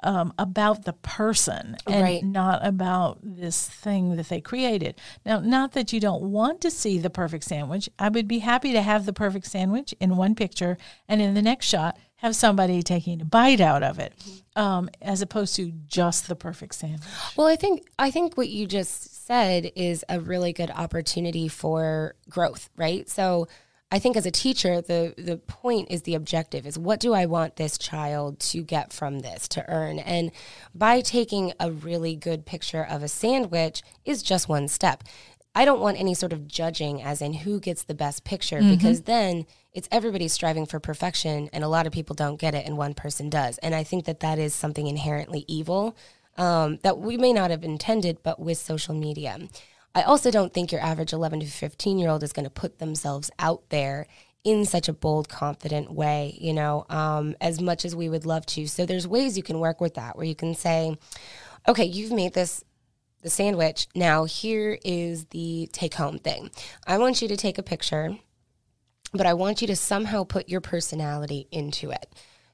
um, 0.03 0.33
about 0.37 0.85
the 0.85 0.93
person 0.93 1.77
and 1.87 2.01
right. 2.01 2.23
not 2.23 2.65
about 2.65 3.19
this 3.21 3.67
thing 3.67 4.15
that 4.15 4.29
they 4.29 4.41
created. 4.41 4.95
Now, 5.25 5.39
not 5.39 5.73
that 5.73 5.93
you 5.93 5.99
don't 5.99 6.23
want 6.23 6.61
to 6.61 6.71
see 6.71 6.97
the 6.97 7.09
perfect 7.09 7.43
sandwich. 7.43 7.89
I 7.99 8.09
would 8.09 8.27
be 8.27 8.39
happy 8.39 8.73
to 8.73 8.81
have 8.81 9.05
the 9.05 9.13
perfect 9.13 9.45
sandwich 9.45 9.93
in 9.99 10.17
one 10.17 10.35
picture 10.35 10.77
and 11.07 11.21
in 11.21 11.33
the 11.33 11.41
next 11.41 11.67
shot 11.67 11.97
have 12.21 12.35
somebody 12.35 12.83
taking 12.83 13.19
a 13.19 13.25
bite 13.25 13.59
out 13.59 13.81
of 13.81 13.97
it, 13.97 14.13
um, 14.55 14.89
as 15.01 15.23
opposed 15.23 15.55
to 15.55 15.71
just 15.87 16.27
the 16.27 16.35
perfect 16.35 16.75
sandwich. 16.75 17.01
Well, 17.35 17.47
I 17.47 17.55
think 17.55 17.83
I 17.97 18.11
think 18.11 18.37
what 18.37 18.49
you 18.49 18.67
just 18.67 19.25
said 19.25 19.71
is 19.75 20.05
a 20.07 20.19
really 20.19 20.53
good 20.53 20.69
opportunity 20.69 21.47
for 21.47 22.15
growth, 22.29 22.69
right? 22.75 23.09
So. 23.09 23.47
I 23.91 23.99
think 23.99 24.15
as 24.15 24.25
a 24.25 24.31
teacher, 24.31 24.81
the 24.81 25.13
the 25.17 25.37
point 25.37 25.91
is 25.91 26.03
the 26.03 26.15
objective 26.15 26.65
is 26.65 26.79
what 26.79 26.99
do 26.99 27.13
I 27.13 27.25
want 27.25 27.57
this 27.57 27.77
child 27.77 28.39
to 28.39 28.63
get 28.63 28.93
from 28.93 29.19
this 29.19 29.47
to 29.49 29.69
earn? 29.69 29.99
And 29.99 30.31
by 30.73 31.01
taking 31.01 31.53
a 31.59 31.71
really 31.71 32.15
good 32.15 32.45
picture 32.45 32.83
of 32.83 33.03
a 33.03 33.09
sandwich 33.09 33.83
is 34.05 34.23
just 34.23 34.47
one 34.47 34.69
step. 34.69 35.03
I 35.53 35.65
don't 35.65 35.81
want 35.81 35.99
any 35.99 36.13
sort 36.13 36.31
of 36.31 36.47
judging 36.47 37.01
as 37.01 37.21
in 37.21 37.33
who 37.33 37.59
gets 37.59 37.83
the 37.83 37.93
best 37.93 38.23
picture 38.23 38.59
mm-hmm. 38.59 38.71
because 38.71 39.01
then 39.01 39.45
it's 39.73 39.89
everybody 39.91 40.29
striving 40.29 40.65
for 40.65 40.79
perfection 40.79 41.49
and 41.51 41.61
a 41.61 41.67
lot 41.67 41.85
of 41.85 41.91
people 41.91 42.15
don't 42.15 42.39
get 42.39 42.55
it 42.55 42.65
and 42.65 42.77
one 42.77 42.93
person 42.93 43.29
does. 43.29 43.57
And 43.57 43.75
I 43.75 43.83
think 43.83 44.05
that 44.05 44.21
that 44.21 44.39
is 44.39 44.53
something 44.53 44.87
inherently 44.87 45.43
evil 45.49 45.95
um, 46.37 46.79
that 46.83 46.97
we 46.97 47.17
may 47.17 47.33
not 47.33 47.51
have 47.51 47.63
intended, 47.63 48.23
but 48.23 48.39
with 48.39 48.57
social 48.57 48.95
media. 48.95 49.37
I 49.93 50.03
also 50.03 50.31
don't 50.31 50.53
think 50.53 50.71
your 50.71 50.81
average 50.81 51.13
11 51.13 51.41
to 51.41 51.45
15 51.47 51.97
year 51.97 52.09
old 52.09 52.23
is 52.23 52.33
going 52.33 52.45
to 52.45 52.49
put 52.49 52.79
themselves 52.79 53.29
out 53.39 53.63
there 53.69 54.07
in 54.43 54.65
such 54.65 54.87
a 54.87 54.93
bold, 54.93 55.29
confident 55.29 55.91
way, 55.91 56.35
you 56.39 56.53
know, 56.53 56.85
um, 56.89 57.35
as 57.39 57.61
much 57.61 57.85
as 57.85 57.95
we 57.95 58.09
would 58.09 58.25
love 58.25 58.45
to. 58.47 58.67
So 58.67 58.85
there's 58.85 59.07
ways 59.07 59.37
you 59.37 59.43
can 59.43 59.59
work 59.59 59.79
with 59.79 59.95
that 59.95 60.15
where 60.15 60.25
you 60.25 60.35
can 60.35 60.55
say, 60.55 60.97
okay, 61.67 61.85
you've 61.85 62.11
made 62.11 62.33
this 62.33 62.63
the 63.21 63.29
sandwich. 63.29 63.87
Now, 63.93 64.23
here 64.23 64.79
is 64.83 65.25
the 65.25 65.69
take 65.71 65.93
home 65.93 66.17
thing. 66.17 66.49
I 66.87 66.97
want 66.97 67.21
you 67.21 67.27
to 67.27 67.37
take 67.37 67.59
a 67.59 67.63
picture, 67.63 68.17
but 69.13 69.27
I 69.27 69.35
want 69.35 69.61
you 69.61 69.67
to 69.67 69.75
somehow 69.75 70.23
put 70.23 70.49
your 70.49 70.61
personality 70.61 71.47
into 71.51 71.91
it. 71.91 72.11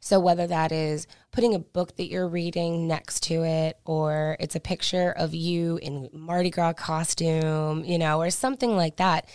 So, 0.07 0.21
whether 0.21 0.47
that 0.47 0.71
is 0.71 1.05
putting 1.33 1.53
a 1.53 1.59
book 1.59 1.97
that 1.97 2.07
you're 2.07 2.29
reading 2.29 2.87
next 2.87 3.23
to 3.23 3.43
it, 3.43 3.77
or 3.83 4.37
it's 4.39 4.55
a 4.55 4.59
picture 4.61 5.11
of 5.11 5.33
you 5.33 5.79
in 5.81 6.07
Mardi 6.13 6.49
Gras 6.49 6.71
costume, 6.71 7.83
you 7.83 7.97
know, 7.97 8.21
or 8.21 8.29
something 8.29 8.77
like 8.77 8.95
that, 8.95 9.27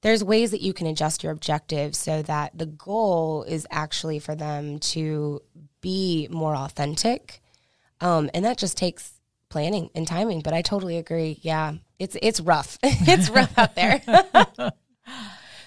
there's 0.00 0.24
ways 0.24 0.50
that 0.50 0.62
you 0.62 0.72
can 0.72 0.88
adjust 0.88 1.22
your 1.22 1.30
objectives 1.30 1.96
so 1.96 2.22
that 2.22 2.58
the 2.58 2.66
goal 2.66 3.44
is 3.44 3.68
actually 3.70 4.18
for 4.18 4.34
them 4.34 4.80
to 4.80 5.42
be 5.80 6.26
more 6.28 6.56
authentic. 6.56 7.40
Um, 8.00 8.28
and 8.34 8.44
that 8.44 8.58
just 8.58 8.76
takes 8.76 9.20
planning 9.48 9.90
and 9.94 10.08
timing. 10.08 10.40
But 10.40 10.54
I 10.54 10.62
totally 10.62 10.98
agree. 10.98 11.38
Yeah, 11.42 11.74
it's 12.00 12.16
it's 12.20 12.40
rough. 12.40 12.78
it's 12.82 13.30
rough 13.30 13.56
out 13.56 13.76
there. 13.76 14.02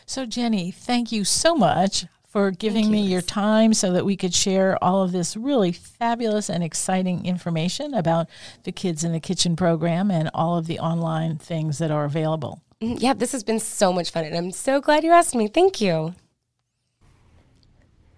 so 0.06 0.26
Jenny, 0.26 0.70
thank 0.70 1.14
you 1.14 1.24
so 1.24 1.56
much 1.56 2.08
for 2.30 2.52
giving 2.52 2.92
me 2.92 3.02
your 3.02 3.22
time 3.22 3.74
so 3.74 3.92
that 3.92 4.06
we 4.06 4.16
could 4.16 4.34
share 4.36 4.82
all 4.84 5.02
of 5.02 5.12
this 5.12 5.36
really 5.36 5.72
fabulous 5.72 6.48
and 6.48 6.64
exciting 6.64 7.26
information 7.26 7.94
about 7.96 8.30
the 8.64 8.72
Kids 8.72 9.04
in 9.04 9.12
the 9.14 9.20
Kitchen 9.20 9.56
program 9.56 10.12
and 10.12 10.30
all 10.34 10.56
of 10.56 10.68
the 10.68 10.80
online 10.80 11.38
things 11.38 11.80
that 11.80 11.90
are 11.90 12.06
available. 12.06 12.62
Mm, 12.82 13.02
Yeah, 13.02 13.14
this 13.16 13.32
has 13.32 13.44
been 13.44 13.60
so 13.60 13.92
much 13.92 14.12
fun, 14.12 14.26
and 14.26 14.36
I'm 14.36 14.52
so 14.52 14.80
glad 14.80 15.04
you 15.04 15.12
asked 15.12 15.34
me. 15.36 15.48
Thank 15.48 15.82
you. 15.82 16.14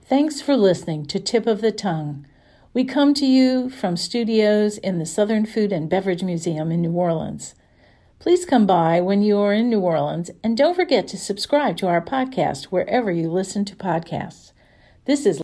Thanks 0.03 0.41
for 0.41 0.57
listening 0.57 1.05
to 1.05 1.19
Tip 1.19 1.47
of 1.47 1.61
the 1.61 1.71
Tongue. 1.71 2.27
We 2.73 2.83
come 2.83 3.13
to 3.13 3.25
you 3.25 3.69
from 3.69 3.95
studios 3.95 4.77
in 4.77 4.99
the 4.99 5.05
Southern 5.05 5.45
Food 5.45 5.71
and 5.71 5.89
Beverage 5.89 6.21
Museum 6.23 6.69
in 6.69 6.81
New 6.81 6.91
Orleans. 6.91 7.55
Please 8.21 8.45
come 8.45 8.67
by 8.67 9.01
when 9.01 9.23
you 9.23 9.39
are 9.39 9.51
in 9.51 9.67
New 9.67 9.79
Orleans 9.79 10.29
and 10.43 10.55
don't 10.55 10.75
forget 10.75 11.07
to 11.07 11.17
subscribe 11.17 11.75
to 11.77 11.87
our 11.87 12.05
podcast 12.05 12.65
wherever 12.65 13.11
you 13.11 13.27
listen 13.31 13.65
to 13.65 13.75
podcasts. 13.75 14.51
This 15.05 15.25
is 15.25 15.39